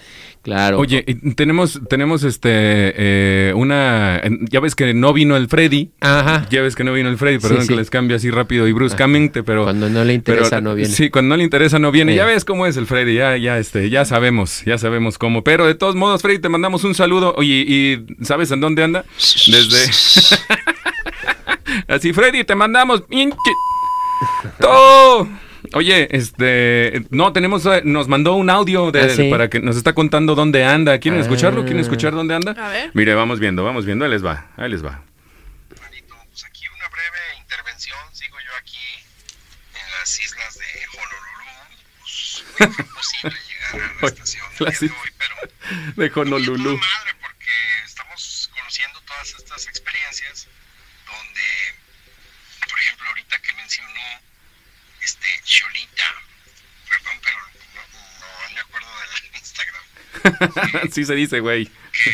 [0.48, 0.80] Claro.
[0.80, 1.04] Oye,
[1.36, 4.22] tenemos, tenemos este eh, una.
[4.50, 5.92] Ya ves que no vino el Freddy.
[6.00, 6.48] Ajá.
[6.50, 9.44] Ya ves que no vino el Freddy, perdón que les cambie así rápido y bruscamente,
[9.44, 9.66] pero.
[9.66, 10.94] Cuando no le interesa no viene.
[10.94, 12.16] Sí, cuando no le interesa no viene.
[12.16, 15.44] Ya ves cómo es el Freddy, ya, ya, este, ya sabemos, ya sabemos cómo.
[15.44, 17.34] Pero de todos modos, Freddy, te mandamos un saludo.
[17.36, 19.04] Oye, ¿y sabes en dónde anda?
[19.48, 19.92] Desde.
[21.90, 23.04] así, Freddy, te mandamos.
[24.62, 25.28] ¡Todo!
[25.74, 29.94] Oye, este, no, tenemos, eh, nos mandó un audio de, ah, para que nos está
[29.94, 31.00] contando dónde anda.
[31.00, 31.62] ¿Quieren escucharlo?
[31.62, 31.82] ¿Quieren ah.
[31.82, 32.52] escuchar dónde anda?
[32.52, 32.92] A ver.
[32.94, 35.04] Mire, vamos viendo, vamos viendo, ahí les va, ahí les va.
[35.70, 38.78] Pues aquí una breve intervención, sigo yo aquí
[39.74, 40.66] en las islas de
[40.98, 41.48] Honolulu,
[42.00, 45.36] pues no fue posible llegar a la estación de hoy, pero...
[45.96, 46.78] De Honolulu.
[46.78, 50.48] madre porque estamos conociendo todas estas experiencias
[51.06, 54.28] donde, por ejemplo, ahorita que mencionó
[55.28, 56.16] este, Cholita,
[56.90, 57.38] perdón, pero
[58.20, 60.92] no, me acuerdo del Instagram.
[60.92, 61.66] sí se dice, güey.
[61.66, 62.12] Que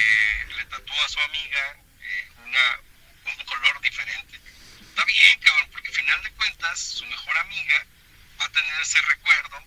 [0.58, 2.80] le tatuó a su amiga eh, una,
[3.26, 4.40] un color diferente.
[4.82, 7.86] Está bien, cabrón, porque al final de cuentas, su mejor amiga
[8.40, 9.64] va a tener ese recuerdo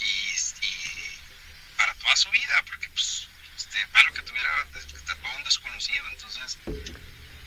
[0.00, 1.18] y, y
[1.76, 4.48] para toda su vida, porque pues, este, malo que tuviera
[5.06, 6.58] tatuó a un desconocido, entonces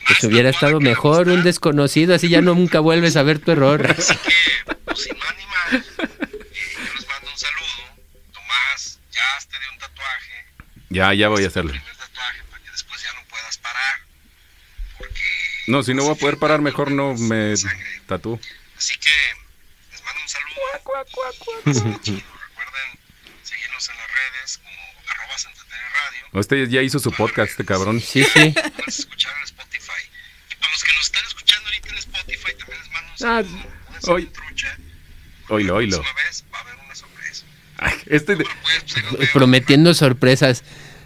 [0.08, 3.86] pues hubiera estado mejor un desconocido, así ya no nunca vuelves a ver tu error.
[3.90, 4.32] Así que,
[10.98, 11.72] Ya, ya voy a hacerlo.
[11.72, 14.00] El primer tatuaje para que después ya no puedas parar.
[14.98, 15.22] Porque.
[15.68, 17.54] No, si no voy a poder parar, mejor no me
[18.08, 18.40] tatúo.
[18.76, 19.10] Así que,
[19.92, 20.56] les mando un saludo.
[20.82, 22.88] Cuac, cuac, cuac, Recuerden
[23.44, 26.40] seguirnos en las redes como arroba Santa Radio.
[26.40, 28.00] Usted ya hizo su podcast, este cabrón.
[28.00, 28.54] Sí, sí.
[28.88, 33.42] Escuchar en los que nos están escuchando ahorita en Spotify, también les mando un ah,
[33.44, 33.70] saludo.
[33.94, 34.32] Ah, hoy.
[35.50, 36.02] Oilo, oilo.
[36.26, 37.44] vez va a haber una sorpresa.
[38.06, 38.36] este
[39.32, 40.64] Prometiendo sorpresas.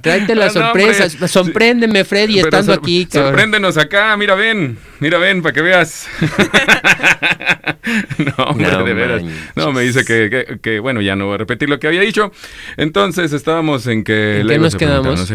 [0.00, 1.16] Tráete las sorpresas.
[1.30, 3.06] Sorpréndeme, Freddy, estando aquí.
[3.10, 4.78] Sorpréndenos acá, mira, ven.
[4.98, 6.08] Mira, ven, para que veas.
[8.18, 9.22] no, hombre, de veras.
[9.54, 12.32] No, me dice que, bueno, ya no voy a repetir lo que había dicho.
[12.76, 14.40] Entonces estábamos en que...
[14.40, 15.30] ¿En qué nos quedamos?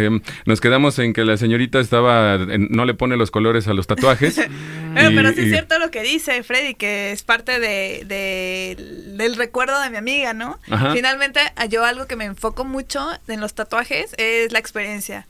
[0.45, 2.37] nos quedamos en que la señorita estaba...
[2.37, 4.41] no le pone los colores a los tatuajes.
[4.93, 8.75] pero sí es cierto lo que dice Freddy, que es parte de,
[9.15, 10.59] del recuerdo de mi amiga, ¿no?
[10.93, 15.27] Finalmente, yo algo que me enfoco mucho en los tatuajes es la experiencia.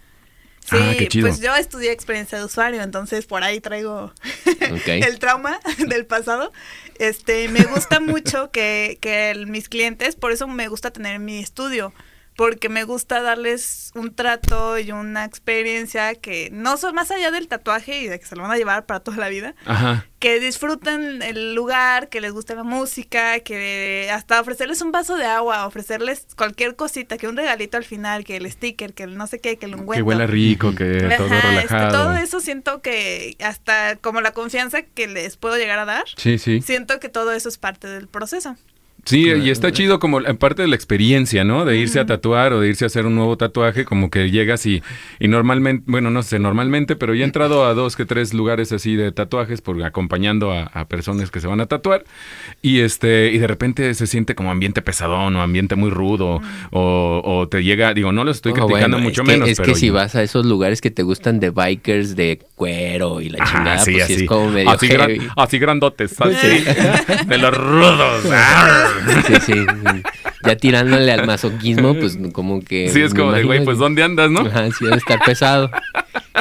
[0.70, 4.14] Ah, sí, pues yo estudié experiencia de usuario, entonces por ahí traigo
[4.86, 6.54] el trauma del pasado.
[7.00, 11.94] Este, me gusta mucho que, que mis clientes, por eso me gusta tener mi estudio,
[12.36, 17.48] porque me gusta darles un trato y una experiencia que no son más allá del
[17.48, 19.54] tatuaje y de que se lo van a llevar para toda la vida,
[20.20, 25.26] que disfruten el lugar, que les guste la música, que hasta ofrecerles un vaso de
[25.26, 29.28] agua, ofrecerles cualquier cosita, que un regalito al final, que el sticker, que el no
[29.28, 29.94] sé qué, que el ungüento.
[29.94, 31.92] Que huela rico, que todo relajado.
[31.92, 36.38] todo eso siento que hasta como la confianza que les puedo llegar a dar, sí,
[36.38, 36.62] sí.
[36.62, 38.56] siento que todo eso es parte del proceso.
[39.06, 41.66] Sí, y está chido como en parte de la experiencia, ¿no?
[41.66, 44.66] De irse a tatuar o de irse a hacer un nuevo tatuaje, como que llegas
[44.66, 44.84] y,
[45.20, 48.72] y normalmente, bueno, no sé, normalmente, pero ya he entrado a dos que tres lugares
[48.72, 52.04] así de tatuajes por acompañando a, personas que se van a tatuar
[52.62, 57.48] y este y de repente se siente como ambiente pesadón o ambiente muy rudo o,
[57.50, 59.48] te llega, digo, no lo estoy criticando mucho menos.
[59.48, 63.30] Es que si vas a esos lugares que te gustan de bikers, de cuero y
[63.30, 64.90] la chingada, pues es como medio así,
[65.36, 66.64] así grandotes, así,
[67.28, 68.26] de los rudos.
[69.28, 69.66] Sí, sí.
[70.44, 72.90] Ya tirándole al masoquismo, pues como que.
[72.90, 74.42] Sí, es como de, güey, pues ¿dónde andas, no?
[74.42, 75.70] Ajá, sí, debe estar pesado.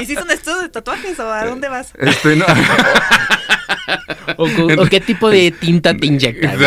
[0.01, 1.93] ¿Hiciste un estudio de tatuajes o a dónde vas?
[1.99, 2.47] Este, no.
[4.37, 6.59] ¿O, qué tipo de tinta te inyectas?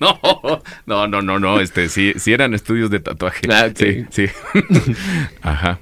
[0.00, 3.40] No, no, no, no, no, no, este, sí, sí eran estudios de tatuaje.
[3.50, 4.26] Ah, sí, sí.
[5.42, 5.78] Ajá.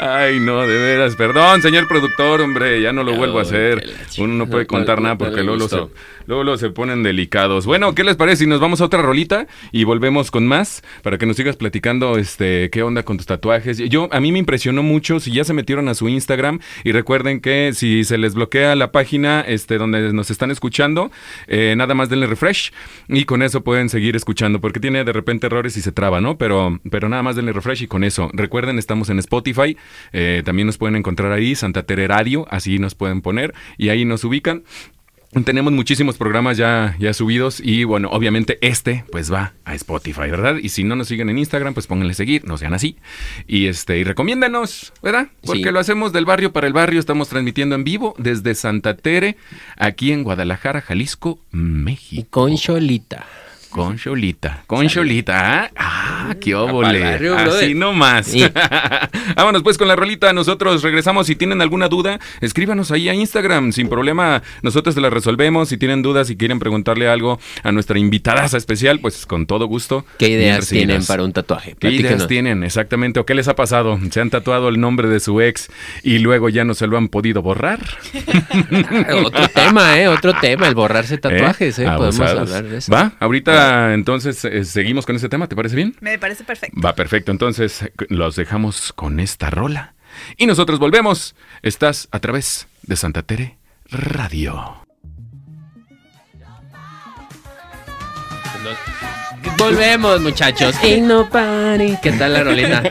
[0.00, 3.84] Ay, no, de veras, perdón, señor productor, hombre, ya no lo vuelvo a hacer.
[4.18, 5.78] Uno no puede contar nada porque luego, se,
[6.26, 7.66] luego se ponen delicados.
[7.66, 11.18] Bueno, ¿qué les parece si nos vamos a otra rolita y volvemos con más para
[11.18, 13.76] que nos sigas platicando este qué onda con tus tatuajes?
[13.76, 17.40] Yo a mí me impresionó mucho si ya se metieron a su Instagram y recuerden
[17.40, 21.10] que si se les bloquea la página este donde nos están escuchando,
[21.46, 22.72] eh, nada más denle refresh
[23.08, 26.38] y con eso pueden seguir escuchando porque tiene de repente errores y se traba, ¿no?
[26.38, 28.30] Pero pero nada más denle refresh y con eso.
[28.32, 29.76] Recuerden, estamos en Spotify
[30.12, 34.04] eh, también nos pueden encontrar ahí, Santa Tere Radio, así nos pueden poner y ahí
[34.04, 34.64] nos ubican.
[35.44, 40.56] Tenemos muchísimos programas ya, ya subidos y bueno, obviamente este pues va a Spotify, ¿verdad?
[40.56, 42.96] Y si no nos siguen en Instagram, pues pónganle seguir, no sean así.
[43.46, 45.28] Y este, y recomiéndanos, ¿verdad?
[45.46, 49.36] Porque lo hacemos del barrio para el barrio, estamos transmitiendo en vivo desde Santa Tere,
[49.76, 52.26] aquí en Guadalajara, Jalisco, México.
[52.30, 53.24] con Cholita.
[53.70, 55.70] Con Cholita, con Cholita, ¿ah?
[55.76, 57.04] ah qué óvole.
[57.04, 58.32] Así nomás.
[59.36, 61.28] Vámonos pues con la rolita, nosotros regresamos.
[61.28, 65.68] Si tienen alguna duda, escríbanos ahí a Instagram, sin problema, nosotros te la resolvemos.
[65.68, 70.04] Si tienen dudas, si quieren preguntarle algo a nuestra invitada especial, pues con todo gusto.
[70.18, 71.76] ¿Qué ideas tienen para un tatuaje?
[71.78, 73.20] ¿Qué ideas tienen exactamente?
[73.20, 73.98] ¿O qué les ha pasado?
[74.10, 75.70] ¿Se han tatuado el nombre de su ex
[76.02, 77.78] y luego ya no se lo han podido borrar?
[79.24, 80.08] otro tema, ¿eh?
[80.08, 81.86] Otro tema, el borrarse tatuajes, ¿eh?
[81.96, 82.92] Podemos hablar de eso.
[82.92, 83.59] Va, ahorita
[83.92, 85.96] entonces eh, seguimos con este tema, ¿te parece bien?
[86.00, 86.80] Me parece perfecto.
[86.80, 89.94] Va perfecto, entonces los dejamos con esta rola.
[90.36, 91.34] Y nosotros volvemos.
[91.62, 93.56] Estás a través de Santa Tere
[93.90, 94.89] Radio.
[99.56, 100.74] Volvemos, muchachos.
[100.84, 101.28] Y no
[102.02, 102.82] ¿Qué tal la rolita?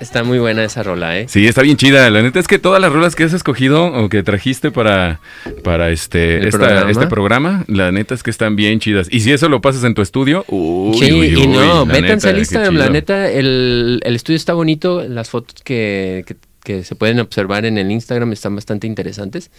[0.00, 1.26] Está, muy buena esa rola, ¿eh?
[1.28, 2.08] Sí, está bien chida.
[2.10, 5.20] La neta es que todas las rolas que has escogido o que trajiste para,
[5.62, 9.08] para este, este programa, la neta es que están bien chidas.
[9.10, 12.76] Y si eso lo pasas en tu estudio, uy, Sí, y no, métanse al Instagram.
[12.76, 15.02] La neta, el, estudio está bonito.
[15.08, 16.24] Las fotos que,
[16.64, 19.50] que se pueden observar en el Instagram están bastante interesantes.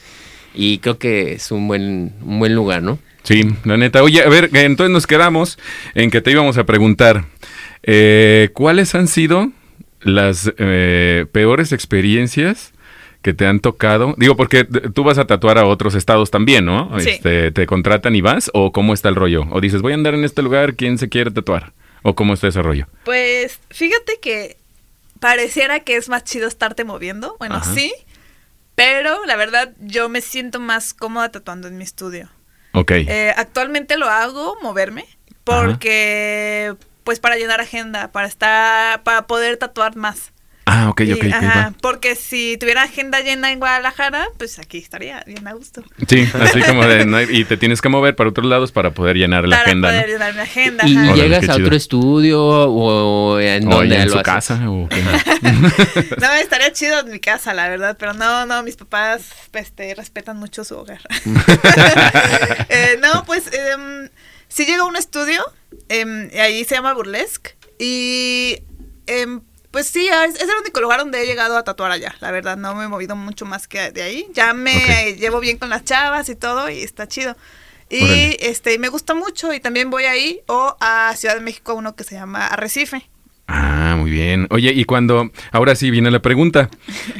[0.53, 2.99] Y creo que es un buen, un buen lugar, ¿no?
[3.27, 4.03] Sí, la neta.
[4.03, 5.59] Oye, a ver, entonces nos quedamos
[5.95, 7.25] en que te íbamos a preguntar,
[7.83, 9.51] eh, ¿cuáles han sido
[9.99, 12.71] las eh, peores experiencias
[13.21, 14.15] que te han tocado?
[14.17, 16.97] Digo, porque tú vas a tatuar a otros estados también, ¿no?
[17.01, 17.09] Sí.
[17.09, 18.49] Este, ¿Te contratan y vas?
[18.53, 19.45] ¿O cómo está el rollo?
[19.51, 21.73] ¿O dices, voy a andar en este lugar, ¿quién se quiere tatuar?
[22.03, 22.87] ¿O cómo está ese rollo?
[23.03, 24.55] Pues fíjate que
[25.19, 27.35] pareciera que es más chido estarte moviendo.
[27.39, 27.93] Bueno, sí.
[28.75, 32.29] Pero la verdad, yo me siento más cómoda tatuando en mi estudio.
[32.73, 32.91] Ok.
[32.91, 35.05] Eh, actualmente lo hago, moverme,
[35.43, 40.33] porque, pues para llenar agenda, para estar, para poder tatuar más.
[40.69, 41.25] Ah, ok, ok.
[41.31, 45.81] ajá, porque si tuviera agenda llena en Guadalajara, pues aquí estaría bien a gusto.
[46.07, 49.47] Sí, así como de, y te tienes que mover para otros lados para poder llenar
[49.47, 49.87] la agenda.
[49.87, 50.85] Para poder llenar mi agenda.
[50.85, 54.59] ¿Y llegas a otro estudio o en donde en su casa?
[54.69, 54.87] ¿o
[56.21, 60.37] no, estaría chido en mi casa, la verdad, pero no, no, mis papás este, respetan
[60.37, 60.99] mucho su hogar.
[62.69, 64.09] eh, no, pues eh,
[64.47, 65.43] si llego a un estudio,
[65.89, 68.59] eh, ahí se llama Burlesque, y
[69.07, 72.57] em, pues sí, es, el único lugar donde he llegado a tatuar allá, la verdad,
[72.57, 74.27] no me he movido mucho más que de ahí.
[74.33, 77.35] Ya me llevo bien con las chavas y todo y está chido.
[77.89, 81.75] Y este me gusta mucho y también voy ahí o a Ciudad de México a
[81.75, 83.09] uno que se llama Arrecife.
[83.47, 84.47] Ah, muy bien.
[84.51, 86.69] Oye, y cuando, ahora sí viene la pregunta,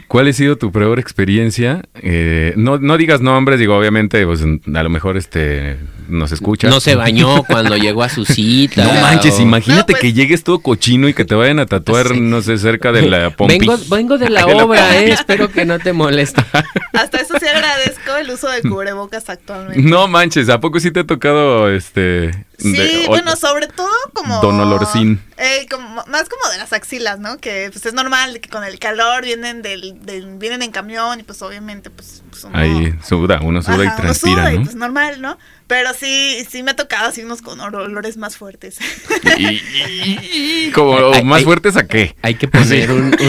[0.08, 1.82] ¿cuál ha sido tu peor experiencia?
[1.96, 5.78] Eh, no, no digas nombres, digo, obviamente, pues a lo mejor este
[6.10, 6.70] nos escucha.
[6.70, 8.84] No se bañó cuando llegó a su cita.
[8.84, 12.42] No manches, imagínate pues que llegues todo cochino y que te vayan a tatuar, no
[12.42, 13.60] sé, cerca de la pompi.
[13.60, 16.42] Vengo, vengo de la obra, eh, espero que no te moleste.
[16.94, 19.82] Hasta eso sí agradezco el uso de cubrebocas actualmente.
[19.82, 24.40] No manches, ¿a poco sí te ha tocado este Sí, bueno, sobre todo como...
[24.42, 25.22] Don Olorcín.
[25.40, 27.38] Eh, como, más como de las axilas, ¿no?
[27.38, 29.94] Que pues es normal que con el calor vienen del,
[30.40, 32.58] vienen en camión y pues obviamente pues, pues uno...
[32.58, 34.62] Ahí suda, uno suda y transpira, suda ¿no?
[34.62, 35.38] Y pues normal, ¿no?
[35.68, 38.80] Pero sí, sí me ha tocado así unos con olores más fuertes.
[39.38, 42.16] ¿Y, como más fuertes a qué?
[42.24, 43.16] Hay que poner un...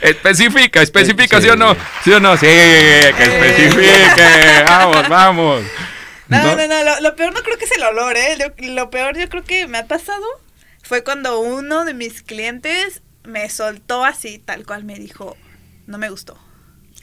[0.00, 1.76] Especifica, especifica, ¿sí o no?
[2.02, 2.36] ¿Sí o no?
[2.36, 4.64] Sí, que especifique.
[4.66, 5.62] Vamos, vamos.
[6.28, 8.36] No, no, no, lo, peor no creo que es el olor, ¿eh?
[8.58, 10.24] Lo, peor yo creo que me ha pasado
[10.82, 15.36] fue cuando uno de mis clientes me soltó así, tal cual me dijo,
[15.86, 16.38] no me gustó.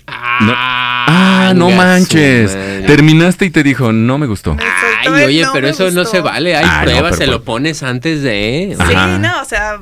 [0.07, 2.51] Ah, no, ah, manches.
[2.87, 4.57] Terminaste y te dijo, no me gustó.
[5.01, 6.55] Ay, oye, pero eso no se vale.
[6.55, 8.75] Hay ah, pruebas, se lo pones antes de.
[8.75, 9.79] Sí, no, o sea,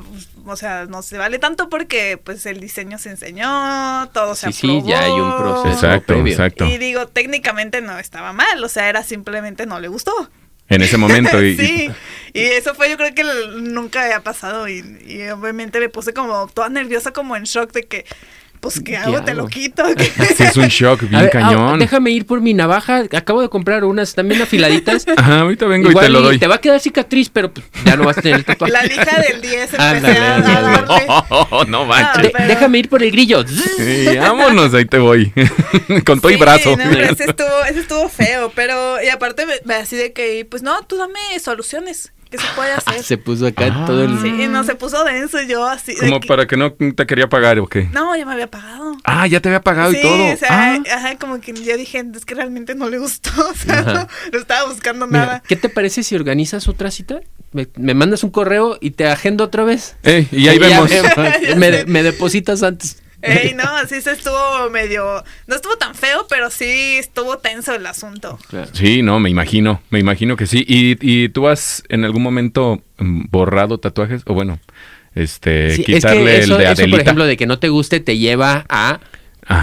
[0.52, 4.60] o sea, no se vale tanto porque pues el diseño se enseñó, todo se sí,
[4.60, 6.64] Sí, ya hay un proceso exacto, Exacto.
[6.66, 10.12] Y digo, técnicamente no estaba mal, o sea, era simplemente no le gustó.
[10.68, 11.42] En ese momento.
[11.42, 11.90] Y, sí,
[12.34, 13.24] y eso fue yo creo que
[13.60, 17.84] nunca había pasado y, y obviamente me puse como toda nerviosa, como en shock de
[17.84, 18.04] que
[18.60, 19.22] pues ¿qué, hago?
[19.22, 19.84] Te lo quito.
[20.38, 21.78] Sí, es un shock bien ah, cañón.
[21.78, 23.04] déjame ir por mi navaja.
[23.12, 25.06] Acabo de comprar unas también afiladitas.
[25.16, 26.38] Ajá, ahorita vengo y te lo doy.
[26.38, 28.72] te va a quedar cicatriz, pero pues, ya no vas a tener el tatuaje.
[28.72, 31.06] La lija del 10 empecé a darle.
[31.06, 32.32] No, no manches.
[32.46, 33.44] Déjame ir por el grillo.
[33.46, 35.32] Sí, vámonos, ahí te voy.
[36.04, 36.76] Con todo y brazo.
[36.76, 40.82] No, ese, estuvo, ese estuvo feo, pero y aparte me, así de que, pues no,
[40.82, 42.12] tú dame soluciones.
[42.30, 43.02] ¿Qué se puede hacer?
[43.02, 44.20] se puso acá todo el...
[44.20, 45.94] Sí, no, se puso denso yo así.
[45.96, 47.88] Como para que no te quería pagar o qué.
[47.92, 48.96] No, ya me había pagado.
[49.04, 50.32] Ah, ya te había pagado y todo.
[50.32, 50.82] o sea, ah.
[50.94, 54.68] ajá, como que ya dije, es que realmente no le gustó, o sea, no, estaba
[54.68, 55.42] buscando nada.
[55.46, 57.20] ¿Qué te parece si organizas otra cita?
[57.52, 59.96] Me, mandas un correo y te agendo otra vez.
[60.04, 60.90] y ahí vemos.
[61.56, 62.98] me, me depositas antes.
[63.20, 67.84] Ey, no, sí se estuvo medio, no estuvo tan feo, pero sí estuvo tenso el
[67.86, 68.38] asunto.
[68.72, 70.64] Sí, no, me imagino, me imagino que sí.
[70.68, 74.22] ¿Y, y tú has en algún momento mm, borrado tatuajes?
[74.26, 74.60] O bueno,
[75.14, 76.72] este, quitarle el de Adelita.
[76.72, 79.00] Eso, por ejemplo, de que no te guste te lleva a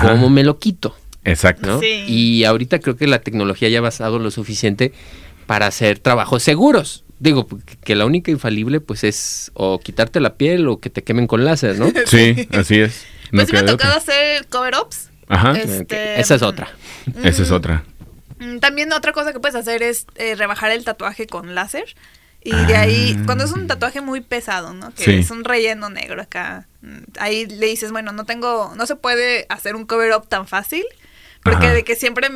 [0.01, 0.95] cómo me lo quito.
[1.23, 1.79] Exacto.
[1.81, 4.91] Y ahorita creo que la tecnología ya ha basado lo suficiente
[5.47, 7.03] para hacer trabajos seguros.
[7.19, 7.47] Digo,
[7.83, 11.45] que la única infalible pues es o quitarte la piel o que te quemen con
[11.45, 11.91] láser, ¿no?
[12.05, 13.05] Sí, así es.
[13.35, 15.09] Pues sí me ha tocado hacer cover-ups.
[15.27, 15.51] Ajá.
[15.53, 16.69] Este, Esa es otra.
[17.23, 17.83] Esa es otra.
[18.39, 21.95] Mm, también otra cosa que puedes hacer es eh, rebajar el tatuaje con láser.
[22.43, 23.23] Y de ahí, ah.
[23.25, 24.93] cuando es un tatuaje muy pesado, ¿no?
[24.93, 26.67] Que es un relleno negro acá.
[26.81, 30.85] Mm, ahí le dices, bueno, no tengo, no se puede hacer un cover-up tan fácil.
[31.41, 32.29] Porque de que siempre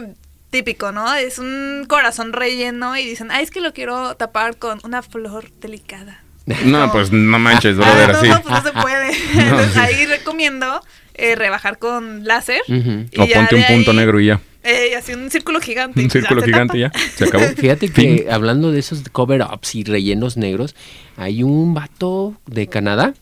[0.50, 1.14] típico, ¿no?
[1.14, 5.52] Es un corazón relleno y dicen, ay, es que lo quiero tapar con una flor
[5.60, 6.24] delicada.
[6.66, 8.28] No, pues no manches, ah, brother, así.
[8.28, 9.12] No, pues no se puede.
[9.34, 10.82] Entonces ahí recomiendo
[11.14, 12.62] eh, rebajar con láser.
[12.68, 14.42] o ponte un punto negro y ya.
[14.64, 16.02] Eh, así un círculo gigante.
[16.02, 17.46] Un círculo gigante ya, se acabó.
[17.56, 20.76] Fíjate que hablando de esos cover-ups y rellenos negros,
[21.16, 23.14] hay un vato de Canadá,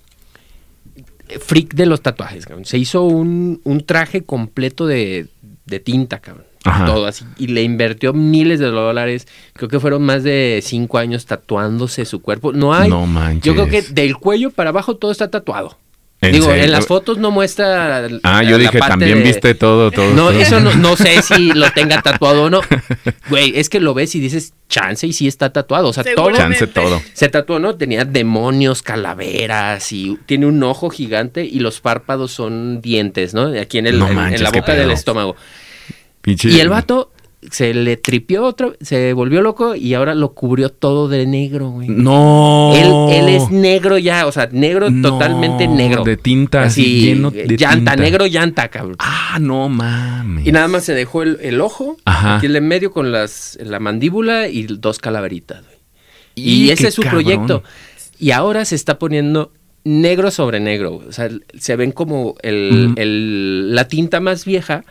[1.46, 2.66] freak de los tatuajes, cabrón.
[2.66, 5.28] Se hizo un, un traje completo de,
[5.66, 6.47] de tinta, cabrón
[6.86, 7.26] todo así.
[7.38, 9.28] Y le invirtió miles de dólares.
[9.54, 12.54] Creo que fueron más de cinco años tatuándose su cuerpo.
[12.54, 12.90] No hay.
[12.90, 13.44] No manches.
[13.44, 15.78] Yo creo que del cuello para abajo todo está tatuado.
[16.20, 18.08] Digo, en las fotos no muestra.
[18.24, 20.14] Ah, yo dije, también viste todo, todo.
[20.14, 22.62] No, eso no, sé si lo tenga tatuado o no.
[23.30, 25.90] Güey, es que lo ves y dices, chance y sí está tatuado.
[25.90, 26.32] O sea, todo.
[26.32, 27.02] Chance todo.
[27.14, 27.76] Se tatuó, ¿no?
[27.76, 33.48] Tenía demonios, calaveras y tiene un ojo gigante y los párpados son dientes, ¿no?
[33.60, 35.36] Aquí en, el, en, la boca del estómago.
[36.28, 37.12] Y el vato
[37.52, 41.88] se le tripió otro, se volvió loco y ahora lo cubrió todo de negro, güey.
[41.88, 42.74] No.
[42.76, 46.04] Él, él es negro ya, o sea, negro totalmente negro.
[46.04, 48.98] De tinta, así, lleno de llanta, negro llanta, cabrón.
[49.00, 50.46] Ah, no mames.
[50.46, 52.38] Y nada más se dejó el, ojo, Ajá.
[52.38, 55.78] aquí en medio con las, la mandíbula y dos calaveritas, güey.
[56.36, 57.64] Y, ese es su proyecto.
[58.20, 59.54] Y ahora se está poniendo
[59.84, 61.02] negro sobre negro.
[61.08, 64.84] O sea, se ven como el, el, la tinta más vieja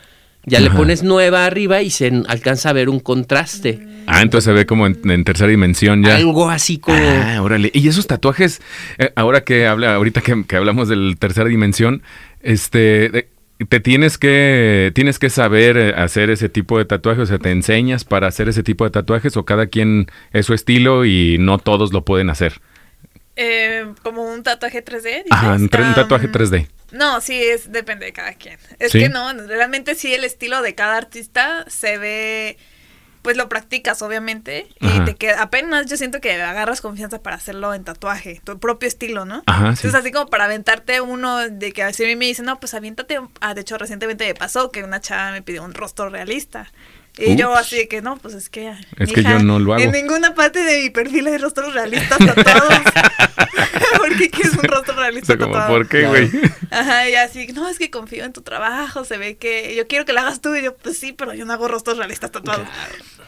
[0.47, 3.81] ya le pones nueva arriba y se alcanza a ver un contraste.
[4.07, 6.17] Ah, entonces se ve como en, tercera dimensión ya.
[6.17, 6.97] Algo así como.
[6.97, 7.71] Ah, órale.
[7.75, 8.63] Y esos tatuajes,
[8.99, 12.03] eh, ahora que habla, ahorita que, hablamos de tercera dimensión,
[12.41, 13.29] este,
[13.69, 17.51] te tienes que, tienes que saber eh, hacer ese tipo de tatuajes, o sea, te
[17.51, 21.59] enseñas para hacer ese tipo de tatuajes, o cada quien es su estilo y no
[21.59, 22.61] todos lo pueden hacer.
[23.35, 25.25] Eh, como un tatuaje 3D.
[25.31, 26.69] Ajá, un, tatuaje 3D.
[26.93, 28.59] No, sí, es depende de cada quien.
[28.79, 32.59] Es que no, realmente sí el estilo de cada artista se ve,
[33.23, 37.75] pues lo practicas obviamente y te queda, apenas yo siento que agarras confianza para hacerlo
[37.75, 39.43] en tatuaje, tu propio estilo, ¿no?
[39.47, 42.61] Ajá, Entonces así como para aventarte uno de que así a mí me dicen, no,
[42.61, 46.09] pues aviéntate, ah, de hecho recientemente me pasó que una chava me pidió un rostro
[46.09, 46.73] realista.
[47.19, 48.75] Y yo así de que no, pues es que...
[48.99, 49.83] Es que yo no lo hago.
[49.83, 52.79] En ninguna parte de mi perfil hay rostros realistas tatuados.
[53.99, 56.31] Porque qué es un rostro realista o sea, ¿Por qué, güey?
[56.71, 60.05] Ajá, y así, no, es que confío en tu trabajo, se ve que yo quiero
[60.05, 60.55] que lo hagas tú.
[60.55, 62.69] Y yo, pues sí, pero yo no hago rostros realistas tatuados.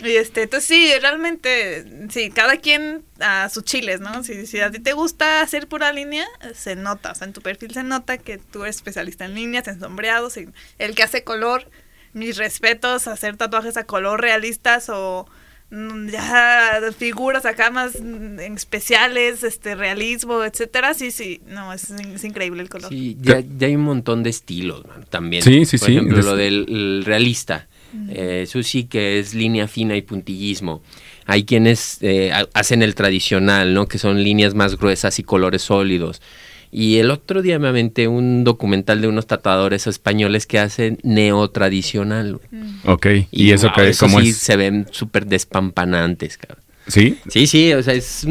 [0.05, 4.22] Y este, entonces sí, realmente, sí, cada quien a sus chiles, ¿no?
[4.22, 7.41] Si, si a ti te gusta hacer pura línea, se nota, o sea, en tu
[7.41, 11.68] perfil se nota que tú eres especialista en líneas, en sombreados, el que hace color
[12.13, 15.27] mis respetos, hacer tatuajes a color realistas o
[15.71, 21.93] mm, ya figuras acá más mm, especiales, este realismo, etcétera, sí, sí, no, es,
[22.25, 22.89] increíble el color.
[22.89, 25.43] Sí, ya, hay un montón de estilos también.
[25.43, 27.69] Sí, sí, Por ejemplo, lo del realista.
[28.11, 30.83] Eh, eso sí que es línea fina y puntillismo.
[31.25, 33.87] Hay quienes eh, hacen el tradicional, ¿no?
[33.87, 36.21] Que son líneas más gruesas y colores sólidos.
[36.71, 42.41] Y el otro día me aventé un documental de unos tatuadores españoles que hacen neotradicional.
[42.51, 42.89] Mm.
[42.89, 46.62] Ok, y, eso, que, eso sí se ven súper despampanantes, cabrón.
[46.87, 47.19] ¿Sí?
[47.29, 48.27] Sí, sí, o sea, es...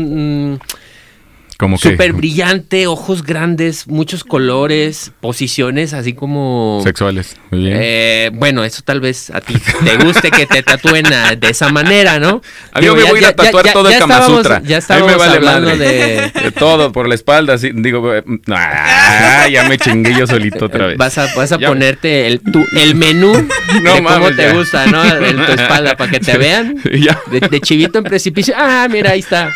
[1.58, 6.82] Como Súper brillante, ojos grandes, muchos colores, posiciones así como...
[6.84, 7.36] Sexuales.
[7.49, 7.78] Muy bien.
[7.82, 12.20] Eh, bueno, eso tal vez a ti te guste que te tatúen de esa manera,
[12.20, 12.43] ¿no?
[12.74, 14.62] A mí me voy a a tatuar todo el Kama Sutra.
[14.64, 16.32] Ya estábamos me vale hablando de...
[16.43, 16.51] de...
[16.51, 20.97] todo, por la espalda, así, digo, eh, ah, ya me chingué yo solito otra vez.
[20.97, 23.32] Vas a, vas a ponerte el, tu, el menú
[23.82, 25.03] no, de cómo te gusta, ¿no?
[25.03, 26.76] En tu espalda, para que te vean.
[26.84, 28.53] De, de chivito en precipicio.
[28.55, 29.49] Ah, mira, ahí está.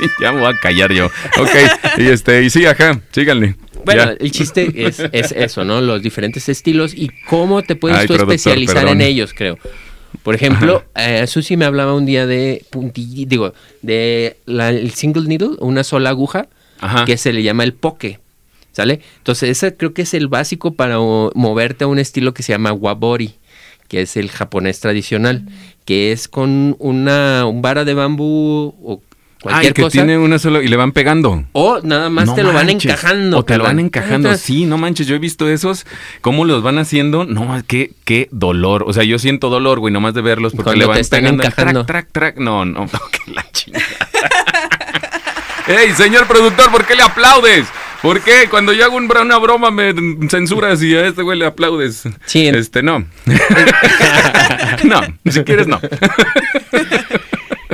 [0.20, 1.06] ya me voy a callar yo.
[1.38, 1.50] Ok,
[1.98, 3.56] y este, y sí, ajá, síganle.
[3.84, 5.80] Bueno, el chiste es, eso, ¿no?
[5.80, 9.58] Los diferentes estilos y cómo te puedes tú especializar en ellos, creo.
[10.22, 15.56] Por ejemplo, eh, Susi me hablaba un día de puntillito, digo, de el single needle,
[15.60, 16.48] una sola aguja,
[17.06, 18.20] que se le llama el poke.
[18.72, 19.00] ¿Sale?
[19.18, 22.72] Entonces, ese creo que es el básico para moverte a un estilo que se llama
[22.72, 23.34] wabori,
[23.88, 25.44] que es el japonés tradicional,
[25.84, 29.02] que es con una un vara de bambú o
[29.40, 31.44] Cualquier que tiene una sola y le van pegando.
[31.52, 33.38] O nada más te lo van encajando.
[33.38, 34.36] O te lo van encajando.
[34.36, 35.86] Sí, no manches, yo he visto esos,
[36.20, 37.24] cómo los van haciendo.
[37.24, 38.84] No, qué, qué dolor.
[38.86, 41.42] O sea, yo siento dolor, güey, nomás de verlos porque le van te están pegando
[41.42, 41.86] encajando.
[41.86, 42.44] track, track, track.
[42.44, 43.84] No, no, no, que la chingada.
[45.66, 47.66] ¡Ey, señor productor, ¿por qué le aplaudes?
[48.02, 48.48] ¿Por qué?
[48.50, 49.94] Cuando yo hago una broma me
[50.28, 52.02] censuras y a este güey le aplaudes.
[52.24, 52.48] Sí.
[52.48, 53.04] Este, no.
[54.84, 55.80] no, si quieres, no.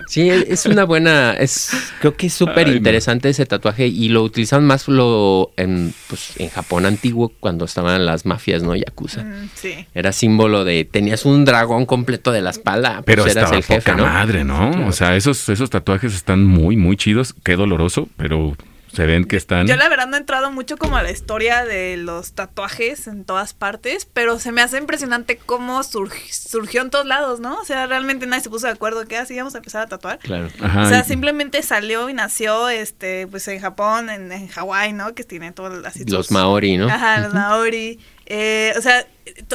[0.06, 4.64] Sí, es una buena, es creo que es súper interesante ese tatuaje y lo utilizan
[4.64, 8.74] más lo en, pues, en Japón antiguo cuando estaban las mafias, ¿no?
[8.74, 9.24] Yakuza.
[9.24, 9.86] Mm, sí.
[9.94, 13.94] Era símbolo de tenías un dragón completo de la espalda, pues pero eras el jefe,
[13.94, 14.04] ¿no?
[14.04, 14.86] madre, ¿no?
[14.86, 18.56] O sea, esos esos tatuajes están muy muy chidos, qué doloroso, pero
[18.96, 19.66] se ven que están.
[19.66, 23.26] Yo la verdad no he entrado mucho como a la historia de los tatuajes en
[23.26, 27.60] todas partes, pero se me hace impresionante cómo surgió en todos lados, ¿no?
[27.60, 30.18] O sea, realmente nadie se puso de acuerdo que así íbamos a empezar a tatuar.
[30.20, 30.46] Claro.
[30.46, 35.14] o sea, simplemente salió y nació, este, pues en Japón, en, en Hawái, ¿no?
[35.14, 36.06] Que tiene todo así.
[36.06, 36.88] Los maori, ¿no?
[36.88, 38.00] Ajá, los maori.
[38.24, 39.06] Eh, o sea,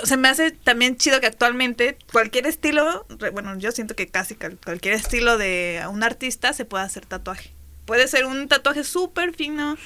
[0.03, 4.93] se me hace también chido que actualmente cualquier estilo, bueno, yo siento que casi cualquier
[4.93, 7.53] estilo de un artista se puede hacer tatuaje.
[7.85, 9.77] Puede ser un tatuaje súper fino,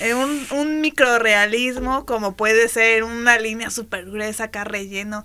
[0.00, 5.24] eh, un, un microrealismo, como puede ser una línea súper gruesa acá relleno.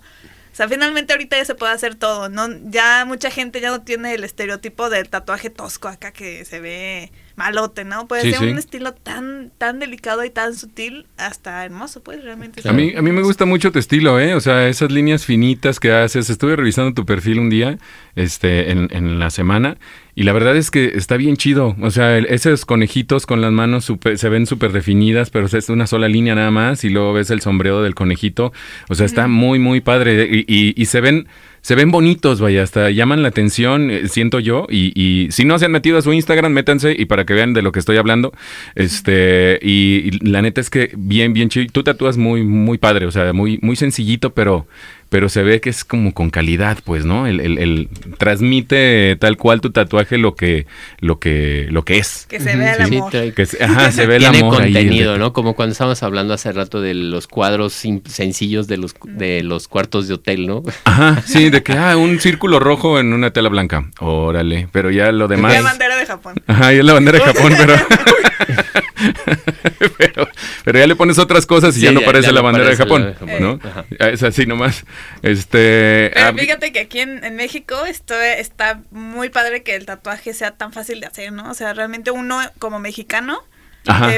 [0.54, 2.46] O sea, finalmente ahorita ya se puede hacer todo, ¿no?
[2.70, 7.10] Ya mucha gente ya no tiene el estereotipo del tatuaje tosco acá que se ve
[7.34, 8.06] malote, ¿no?
[8.06, 12.62] Puede ser un estilo tan, tan delicado y tan sutil, hasta hermoso, pues realmente.
[12.68, 14.36] A mí, a mí me gusta mucho tu estilo, ¿eh?
[14.36, 16.30] O sea, esas líneas finitas que haces.
[16.30, 17.78] Estuve revisando tu perfil un día,
[18.14, 19.76] este, en, en la semana,
[20.16, 21.74] y la verdad es que está bien chido.
[21.80, 26.08] O sea, esos conejitos con las manos se ven súper definidas, pero es una sola
[26.08, 26.84] línea nada más.
[26.84, 28.52] Y luego ves el sombrero del conejito.
[28.88, 30.28] O sea, está muy, muy padre.
[30.46, 31.26] Y, y, se ven
[31.62, 34.66] se ven bonitos, vaya, hasta llaman la atención, eh, siento yo.
[34.68, 37.54] Y, y, si no se han metido a su Instagram, métanse y para que vean
[37.54, 38.32] de lo que estoy hablando.
[38.76, 41.66] Este, y, la neta es que bien, bien chido.
[41.72, 44.68] Tú tatúas muy, muy padre, o sea, muy, muy sencillito, pero
[45.08, 47.26] pero se ve que es como con calidad, pues, ¿no?
[47.26, 47.88] El, el,
[48.18, 50.66] transmite tal cual tu tatuaje lo que,
[51.00, 52.26] lo que, lo que es.
[52.28, 53.12] Que se vea el amor.
[53.12, 55.32] que se, ajá, se ve el Tiene contenido, ¿no?
[55.32, 60.08] Como cuando estábamos hablando hace rato de los cuadros sencillos de los, de los cuartos
[60.08, 60.62] de hotel, ¿no?
[60.84, 63.90] Ajá, sí, de que, ah, un círculo rojo en una tela blanca.
[64.00, 65.54] Órale, pero ya lo demás.
[65.54, 66.34] Es la bandera de Japón.
[66.46, 67.74] Ajá, y es la bandera de Japón, pero...
[70.64, 73.58] pero, ya le pones otras cosas y ya no parece la bandera de Japón, ¿no?
[73.98, 74.84] Es así nomás.
[75.22, 80.52] Este, pero fíjate que aquí en, México esto está muy padre que el tatuaje sea
[80.52, 81.50] tan fácil de hacer, ¿no?
[81.50, 83.42] O sea, realmente uno como mexicano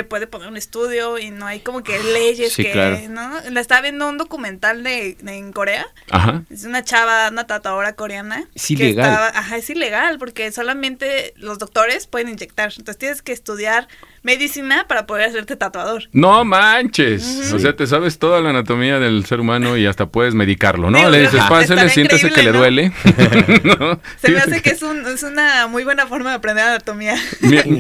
[0.09, 3.41] puede poner un estudio y no hay como que leyes que, ¿no?
[3.51, 5.87] La estaba viendo un documental de, en Corea.
[6.11, 6.43] Ajá.
[6.51, 8.49] Es una chava, una tatuadora coreana.
[8.55, 9.31] Es ilegal.
[9.35, 12.73] ajá, es ilegal porque solamente los doctores pueden inyectar.
[12.77, 13.89] Entonces tienes que estudiar
[14.27, 16.09] medicina para poder hacerte tatuador.
[16.13, 17.53] No manches.
[17.55, 21.09] O sea, te sabes toda la anatomía del ser humano y hasta puedes medicarlo, ¿no?
[21.09, 22.93] le dices, pásale, siéntese que le duele.
[24.17, 27.15] Se me hace que es, una muy buena forma de aprender anatomía.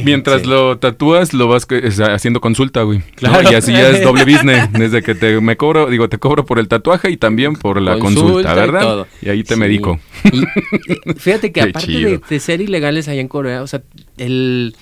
[0.04, 1.66] mientras lo tatúas, lo vas
[2.14, 3.00] haciendo consulta, güey.
[3.16, 3.50] Claro.
[3.50, 4.72] Y así ya es doble business.
[4.72, 7.98] Desde que te me cobro, digo, te cobro por el tatuaje y también por la
[7.98, 9.08] consulta, ¿verdad?
[9.20, 9.98] Y, ahí te medico.
[11.18, 13.82] fíjate que aparte de, de ser ilegales allá en Corea, o sea,
[14.16, 14.76] el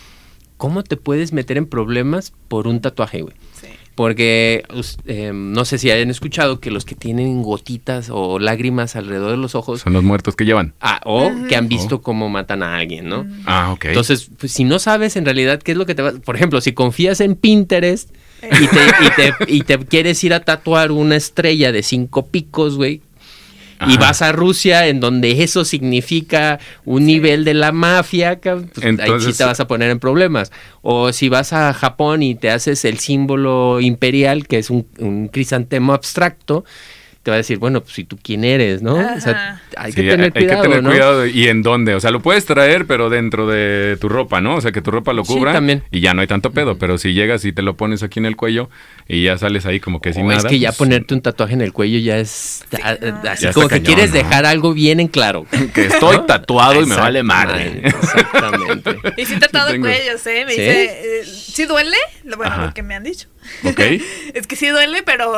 [0.56, 3.34] ¿cómo te puedes meter en problemas por un tatuaje, güey?
[3.60, 3.68] Sí.
[3.94, 4.64] Porque
[5.06, 9.36] em, no sé si hayan escuchado que los que tienen gotitas o lágrimas alrededor de
[9.36, 9.82] los ojos.
[9.82, 10.74] Son los muertos que llevan.
[10.80, 13.24] Ah, o que han visto cómo matan a alguien, ¿no?
[13.46, 13.84] Ah, ok.
[13.86, 16.12] Entonces, pues, si no sabes en realidad qué es lo que te va.
[16.12, 18.10] Por ejemplo, si confías en Pinterest
[18.42, 22.76] y te, y te, y te quieres ir a tatuar una estrella de cinco picos,
[22.76, 23.00] güey,
[23.86, 28.64] y vas a Rusia, en donde eso significa un nivel de la mafia, pues,
[29.00, 30.52] ahí sí te vas a poner en problemas.
[30.82, 35.28] O si vas a Japón y te haces el símbolo imperial, que es un, un
[35.28, 36.64] crisantemo abstracto,
[37.24, 38.96] te va a decir, bueno, pues si tú quién eres, ¿no?
[38.96, 40.62] O sea, hay que tener cuidado.
[40.62, 41.94] Hay que tener cuidado y en dónde.
[41.94, 44.56] O sea, lo puedes traer, pero dentro de tu ropa, ¿no?
[44.56, 45.54] O sea, que tu ropa lo cubra.
[45.54, 45.82] también.
[45.90, 46.76] Y ya no hay tanto pedo.
[46.76, 48.68] Pero si llegas y te lo pones aquí en el cuello
[49.08, 50.40] y ya sales ahí como que sin nada.
[50.40, 52.64] Es que ya pues, ponerte un tatuaje en el cuello ya es
[53.26, 55.46] así como que quieres dejar algo bien en claro.
[55.74, 57.80] que estoy tatuado y me vale madre.
[57.84, 58.98] Exactamente.
[59.16, 60.44] y sí tatuado el cuello, ¿eh?
[60.44, 61.96] Me dice, eh, ¿sí duele?
[62.36, 63.28] Bueno, lo que me han dicho.
[63.64, 63.80] Ok.
[64.34, 65.34] es que sí duele, pero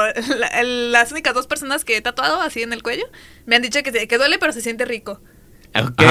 [0.63, 3.05] las únicas dos personas que he tatuado así en el cuello
[3.47, 5.21] me han dicho que, que duele, pero se siente rico.
[5.75, 6.03] Ok.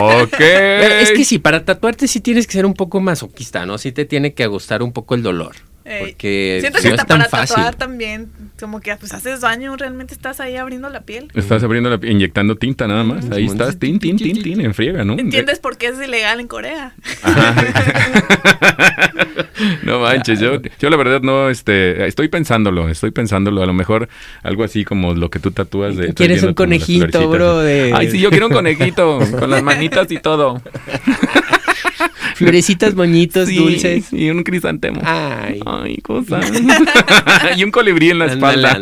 [0.00, 0.40] ok.
[0.40, 3.78] es que sí, para tatuarte sí tienes que ser un poco masoquista, ¿no?
[3.78, 5.56] Sí te tiene que gustar un poco el dolor.
[6.00, 7.56] Porque Siento que no es tan para fácil.
[7.56, 8.30] tatuar también,
[8.60, 11.30] como que pues haces daño, realmente estás ahí abriendo la piel.
[11.34, 13.30] Estás abriendo la piel, inyectando tinta nada más.
[13.30, 15.14] Ahí estás, tin, tin, tin, tin, en friega, ¿no?
[15.14, 16.94] ¿Entiendes por qué es ilegal en Corea?
[19.82, 24.08] no manches, yo, yo la verdad no, este, estoy pensándolo, estoy pensándolo, a lo mejor
[24.42, 26.14] algo así como lo que tú tatúas de...
[26.14, 27.60] ¿Quieres un conejito, bro?
[27.60, 30.60] Ay, sí, yo quiero un conejito, con las manitas y todo.
[32.34, 34.12] Florecitas bonitos, dulces.
[34.12, 35.00] Y un crisantemo.
[35.04, 35.60] Ay.
[35.66, 36.40] Ay, cosa.
[37.56, 38.78] y un colibrí en la espalda.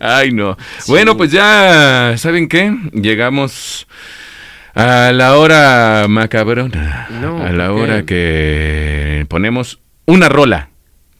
[0.00, 0.56] Ay, no.
[0.86, 2.74] Bueno, pues ya, ¿saben qué?
[2.92, 3.86] Llegamos
[4.74, 7.08] a la hora macabrona.
[7.08, 10.70] a la hora que ponemos una rola.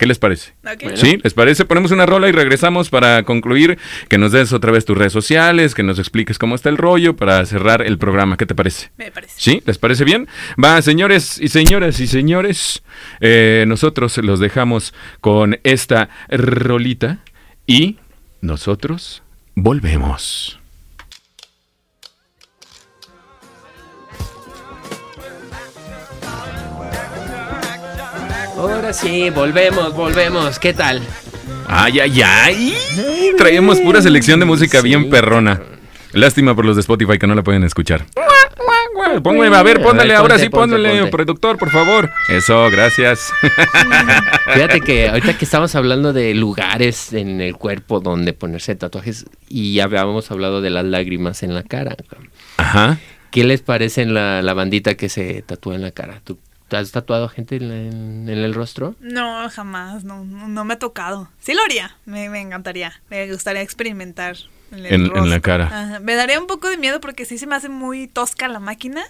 [0.04, 0.52] ¿Qué les parece?
[0.96, 1.18] ¿Sí?
[1.22, 1.64] ¿Les parece?
[1.64, 3.78] Ponemos una rola y regresamos para concluir,
[4.10, 7.16] que nos des otra vez tus redes sociales, que nos expliques cómo está el rollo
[7.16, 8.36] para cerrar el programa.
[8.36, 8.90] ¿Qué te parece?
[8.98, 9.32] Me parece.
[9.38, 9.62] ¿Sí?
[9.64, 10.28] ¿Les parece bien?
[10.62, 12.82] Va, señores y señoras y señores,
[13.20, 14.92] eh, nosotros los dejamos
[15.22, 17.20] con esta rolita
[17.66, 17.96] y
[18.42, 19.22] nosotros
[19.54, 20.60] volvemos.
[28.64, 30.58] Ahora sí, volvemos, volvemos.
[30.58, 31.02] ¿Qué tal?
[31.66, 32.74] Ay, ay, ay.
[33.36, 35.60] Traemos pura selección de música bien perrona.
[36.12, 38.06] Lástima por los de Spotify que no la pueden escuchar.
[39.22, 42.10] Póngale, a ver, póngale, ahora sí, póngale, productor, por favor.
[42.30, 43.30] Eso, gracias.
[44.54, 49.74] Fíjate que ahorita que estamos hablando de lugares en el cuerpo donde ponerse tatuajes y
[49.74, 51.96] ya habíamos hablado de las lágrimas en la cara.
[52.56, 52.98] Ajá.
[53.30, 56.22] ¿Qué les parece en la, la bandita que se tatúa en la cara?
[56.24, 58.94] ¿Tú ¿Te has tatuado gente en, el rostro?
[59.00, 61.28] No, jamás, no, no, me ha tocado.
[61.38, 64.36] Sí lo haría, me, me encantaría, me gustaría experimentar
[64.76, 66.00] en, la cara.
[66.02, 69.02] Me daría un poco de miedo porque sí se me hace muy tosca la máquina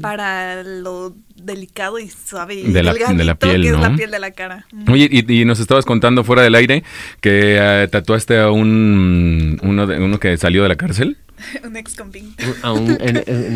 [0.00, 4.10] para lo delicado y suave y de la, de la piel, que es la piel
[4.10, 4.66] de la cara.
[4.90, 6.84] Oye, y, nos estabas contando fuera del aire
[7.20, 11.18] que eh, tatuaste a un uno, de, uno que salió de la cárcel.
[11.64, 12.44] un ex convicto.
[12.62, 12.90] A un,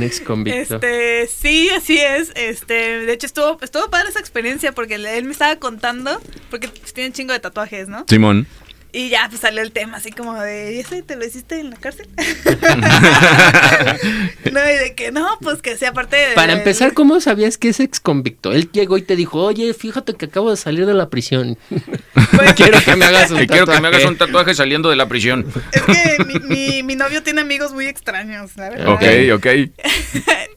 [0.03, 0.77] ex convicto.
[0.77, 2.33] Este, sí, así es.
[2.35, 6.21] Este, de hecho estuvo, estuvo padre esa experiencia porque él me estaba contando,
[6.51, 8.05] porque tiene un chingo de tatuajes, ¿no?
[8.09, 8.47] Simón.
[8.91, 11.69] Y ya pues salió el tema así como de, ¿y ese te lo hiciste en
[11.71, 12.09] la cárcel?
[14.51, 16.33] no, y de que no, pues que sea parte de...
[16.35, 18.51] Para empezar, ¿cómo sabías que es ex convicto?
[18.53, 21.59] Él llegó y te dijo, oye, fíjate que acabo de salir de la prisión.
[22.57, 23.47] quiero que me hagas un tatuaje.
[23.47, 25.47] Quiero que me hagas un tatuaje saliendo de la prisión.
[25.73, 28.89] Es que mi, mi, mi novio tiene amigos muy extraños, verdad.
[28.89, 29.03] Ok,
[29.35, 29.47] ok.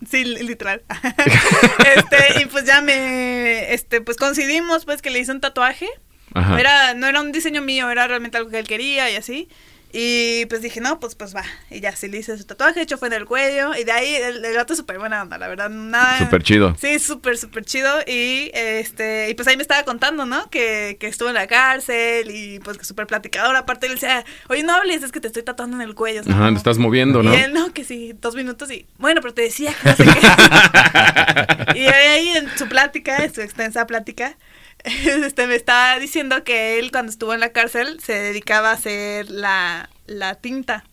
[0.10, 0.84] sí, literal.
[1.98, 5.90] este, y pues ya me, este, pues coincidimos pues que le hice un tatuaje.
[6.36, 9.48] Era, no era un diseño mío, era realmente algo que él quería y así.
[9.94, 11.44] Y pues dije, no, pues pues va.
[11.70, 13.76] Y ya se le hice su tatuaje, hecho fue en el cuello.
[13.76, 15.70] Y de ahí el, el gato súper buena onda, la verdad.
[15.70, 16.20] Nada.
[16.20, 16.76] Súper chido.
[16.80, 17.90] Sí, súper, súper chido.
[18.08, 20.50] Y este, y pues ahí me estaba contando, ¿no?
[20.50, 23.54] Que, que estuvo en la cárcel y pues que súper platicador.
[23.56, 26.22] Aparte él decía, oye, no hables, es que te estoy tatuando en el cuello.
[26.30, 27.34] Ajá, te estás moviendo, ¿no?
[27.34, 30.06] Y él, no, que sí, dos minutos y, bueno, pero te decía que no sé
[30.06, 31.80] qué.
[31.80, 34.38] y ahí en su plática, en su extensa plática,
[35.26, 39.30] este, me estaba diciendo que él cuando estuvo en la cárcel se dedicaba a hacer
[39.30, 40.84] la, la tinta.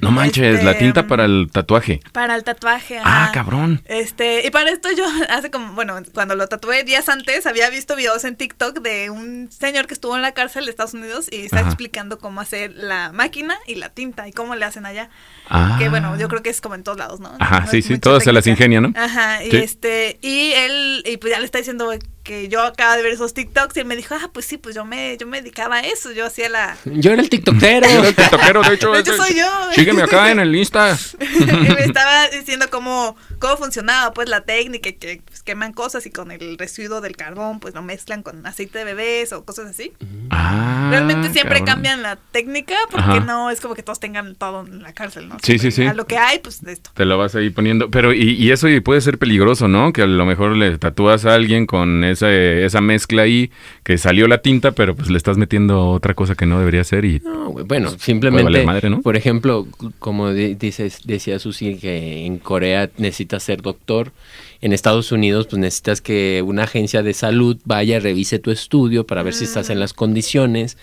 [0.00, 2.00] No manches, la este, tinta para el tatuaje.
[2.12, 2.98] Para el tatuaje.
[3.04, 3.82] Ah, cabrón.
[3.84, 7.96] Este, y para esto yo hace como, bueno, cuando lo tatué días antes, había visto
[7.96, 11.44] videos en TikTok de un señor que estuvo en la cárcel de Estados Unidos y
[11.44, 15.10] está explicando cómo hacer la máquina y la tinta y cómo le hacen allá.
[15.48, 15.76] Ah.
[15.78, 17.32] Que bueno, yo creo que es como en todos lados, ¿no?
[17.38, 18.92] Ajá, sí, sí, todo se las ingenia, ¿no?
[18.96, 21.92] Ajá, y este, y él, y pues ya le está diciendo
[22.30, 24.76] que yo acaba de ver esos TikToks y él me dijo, ah, pues sí, pues
[24.76, 26.76] yo me, yo me dedicaba a eso, yo hacía la...
[26.84, 27.88] Yo era el TikTokero.
[27.88, 28.92] yo era el TikTokero, de hecho.
[29.00, 29.46] De hecho soy yo.
[29.74, 30.96] Sígueme acá en el Insta.
[31.20, 36.10] y me estaba diciendo cómo, cómo funcionaba pues la técnica, que pues, queman cosas y
[36.10, 39.92] con el residuo del carbón pues lo mezclan con aceite de bebés o cosas así.
[40.30, 44.82] Ah, Realmente siempre cambian la técnica porque no es como que todos tengan todo en
[44.82, 45.36] la cárcel, ¿no?
[45.42, 45.84] Sí, sí, sí.
[45.84, 46.90] A lo que hay, pues de esto.
[46.94, 47.90] Te lo vas ahí poniendo.
[47.90, 49.92] Pero y, y eso puede ser peligroso, ¿no?
[49.92, 53.50] Que a lo mejor le tatúas a alguien con esa, esa mezcla ahí,
[53.84, 57.04] que salió la tinta, pero pues le estás metiendo otra cosa que no debería ser
[57.04, 57.20] y...
[57.20, 58.64] No, bueno, simplemente,
[59.02, 59.66] por ejemplo,
[59.98, 64.12] como dices, decía Susi, que en Corea necesitas ser doctor,
[64.60, 69.22] en Estados Unidos pues necesitas que una agencia de salud vaya, revise tu estudio para
[69.22, 70.76] ver si estás en las condiciones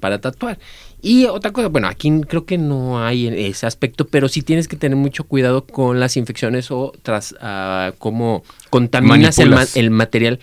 [0.00, 0.58] para tatuar.
[1.04, 4.76] Y otra cosa, bueno, aquí creo que no hay ese aspecto, pero sí tienes que
[4.76, 10.40] tener mucho cuidado con las infecciones o tras uh, cómo contaminas el, material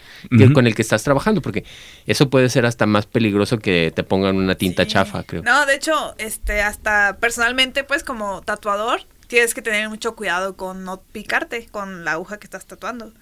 [0.53, 1.65] con el que estás trabajando, porque
[2.05, 5.41] eso puede ser hasta más peligroso que te pongan una tinta chafa, creo.
[5.41, 10.83] No, de hecho, este, hasta personalmente, pues como tatuador, tienes que tener mucho cuidado con
[10.83, 13.13] no picarte con la aguja que estás tatuando.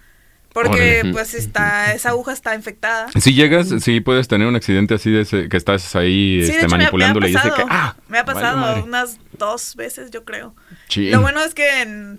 [0.53, 3.07] Porque pues está, esa aguja está infectada.
[3.19, 7.33] Si llegas, sí puedes tener un accidente así de que estás ahí este, manipulándole y
[7.33, 10.55] dice que ah, me ha pasado unas dos veces, yo creo.
[10.95, 11.65] Lo bueno es que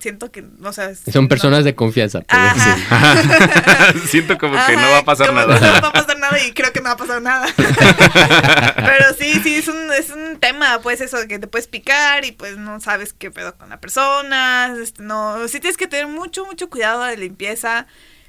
[0.00, 2.22] siento que, o sea, son personas de confianza.
[4.06, 5.60] siento como que no va a pasar nada.
[5.60, 7.46] No va a pasar nada y creo que no va a pasar nada.
[7.56, 12.32] Pero sí, sí es un es un tema, pues eso que te puedes picar y
[12.32, 16.44] pues no sabes qué pedo con la persona, este, no, sí tienes que tener mucho
[16.46, 17.86] mucho cuidado de limpieza.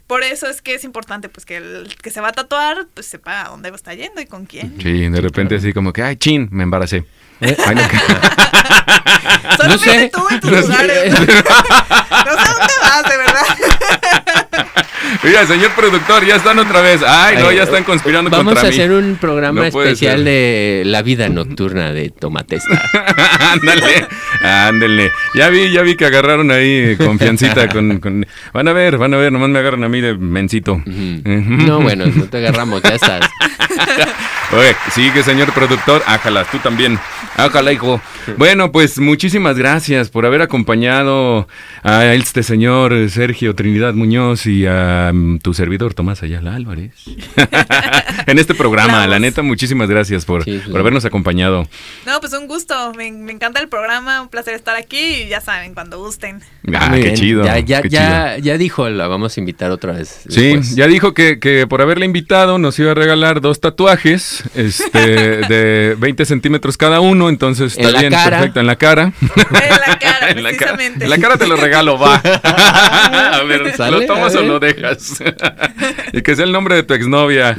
[0.08, 3.06] Por eso es que es importante pues que el que se va a tatuar pues
[3.06, 4.76] sepa a dónde está yendo y con quién.
[4.82, 7.06] Sí, de repente así como que, ay, chin, me embaracé.
[7.42, 7.58] ¿Eh?
[7.66, 7.82] Ay, no,
[9.58, 10.12] Solo no sé.
[10.14, 11.12] tú en tus no lugares.
[11.20, 13.58] no sé dónde vas, de verdad.
[15.24, 17.02] Mira, señor productor, ya están otra vez.
[17.06, 18.56] Ay, no, ya están conspirando contra mí.
[18.56, 22.82] Vamos a hacer un programa especial de la vida nocturna de Tomatesta.
[23.52, 24.08] ándale,
[24.42, 25.12] ándale.
[25.36, 29.18] Ya vi, ya vi que agarraron ahí confiancita con, con, Van a ver, van a
[29.18, 30.82] ver, nomás me agarran a mí de mencito.
[30.86, 33.30] No, bueno, no te agarramos, ya estás.
[34.54, 36.04] Oye, sigue, señor productor.
[36.06, 37.00] Ájala, tú también.
[37.38, 38.02] Ájala, hijo.
[38.38, 41.48] Bueno, pues muchísimas gracias por haber acompañado
[41.84, 46.92] a este señor Sergio Trinidad Muñoz y a mm, tu servidor Tomás Ayala Álvarez.
[48.28, 51.66] en este programa, la neta, muchísimas gracias por, por, habernos acompañado.
[52.06, 52.94] No, pues un gusto.
[52.94, 54.22] Me, encanta el programa.
[54.22, 56.42] Un placer estar aquí y ya saben, cuando gusten.
[56.76, 57.46] Ah, qué chido.
[57.46, 60.24] Ya, ya, ya, ya, dijo, la vamos a invitar otra vez.
[60.28, 65.00] Sí, ya dijo que, que por haberle invitado nos iba a regalar dos tatuajes este,
[65.00, 69.14] de 20 centímetros cada uno, entonces está bien, perfecto, en la cara.
[69.22, 71.04] En la cara, precisamente.
[71.06, 72.16] En la cara te lo regalo, va.
[72.24, 75.22] a ver, ¿lo tomas o lo dejas?
[76.14, 77.56] y que sea el nombre de tu exnovia.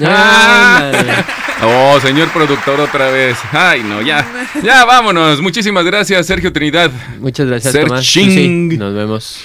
[1.63, 3.37] oh, señor productor, otra vez.
[3.53, 4.27] Ay, no, ya.
[4.63, 5.41] Ya, vámonos.
[5.41, 6.91] Muchísimas gracias, Sergio Trinidad.
[7.19, 8.17] Muchas gracias, Tomás.
[8.17, 9.45] nos vemos.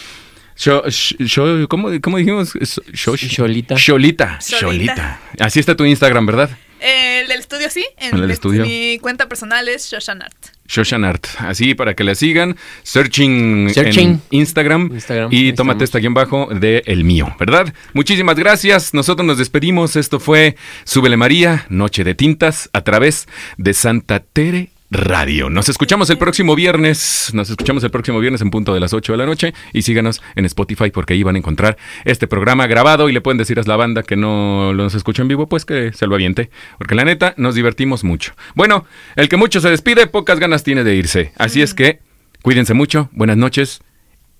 [1.69, 2.53] ¿cómo, ¿Cómo dijimos?
[2.93, 3.75] Cholita.
[3.75, 4.39] Cholita.
[4.39, 5.19] Cholita.
[5.39, 6.49] Así está tu Instagram, ¿verdad?
[6.80, 7.86] El del estudio sí.
[7.97, 8.63] En el estudio.
[8.65, 10.36] Mi cuenta personal es Shoshanart.
[10.67, 11.28] Shoshanart.
[11.39, 12.57] Así para que la sigan.
[12.84, 14.91] Searching, en Instagram.
[15.32, 17.73] y tómate esta aquí en bajo de el mío, ¿verdad?
[17.93, 18.93] Muchísimas gracias.
[18.93, 19.95] Nosotros nos despedimos.
[19.95, 25.49] Esto fue Súbele María, Noche de Tintas, a través de Santa Tere Radio.
[25.49, 27.31] Nos escuchamos el próximo viernes.
[27.33, 29.53] Nos escuchamos el próximo viernes en punto de las 8 de la noche.
[29.73, 33.38] Y síganos en Spotify porque ahí van a encontrar este programa grabado y le pueden
[33.38, 36.49] decir a la banda que no nos escucha en vivo, pues que se lo aviente.
[36.77, 38.33] Porque la neta, nos divertimos mucho.
[38.55, 38.85] Bueno,
[39.15, 41.33] el que mucho se despide, pocas ganas tiene de irse.
[41.38, 41.99] Así es que
[42.41, 43.81] cuídense mucho, buenas noches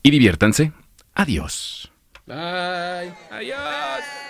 [0.02, 0.72] y diviértanse.
[1.14, 1.92] Adiós.
[2.26, 3.12] Bye.
[3.32, 3.58] Adiós.
[3.58, 4.27] Bye.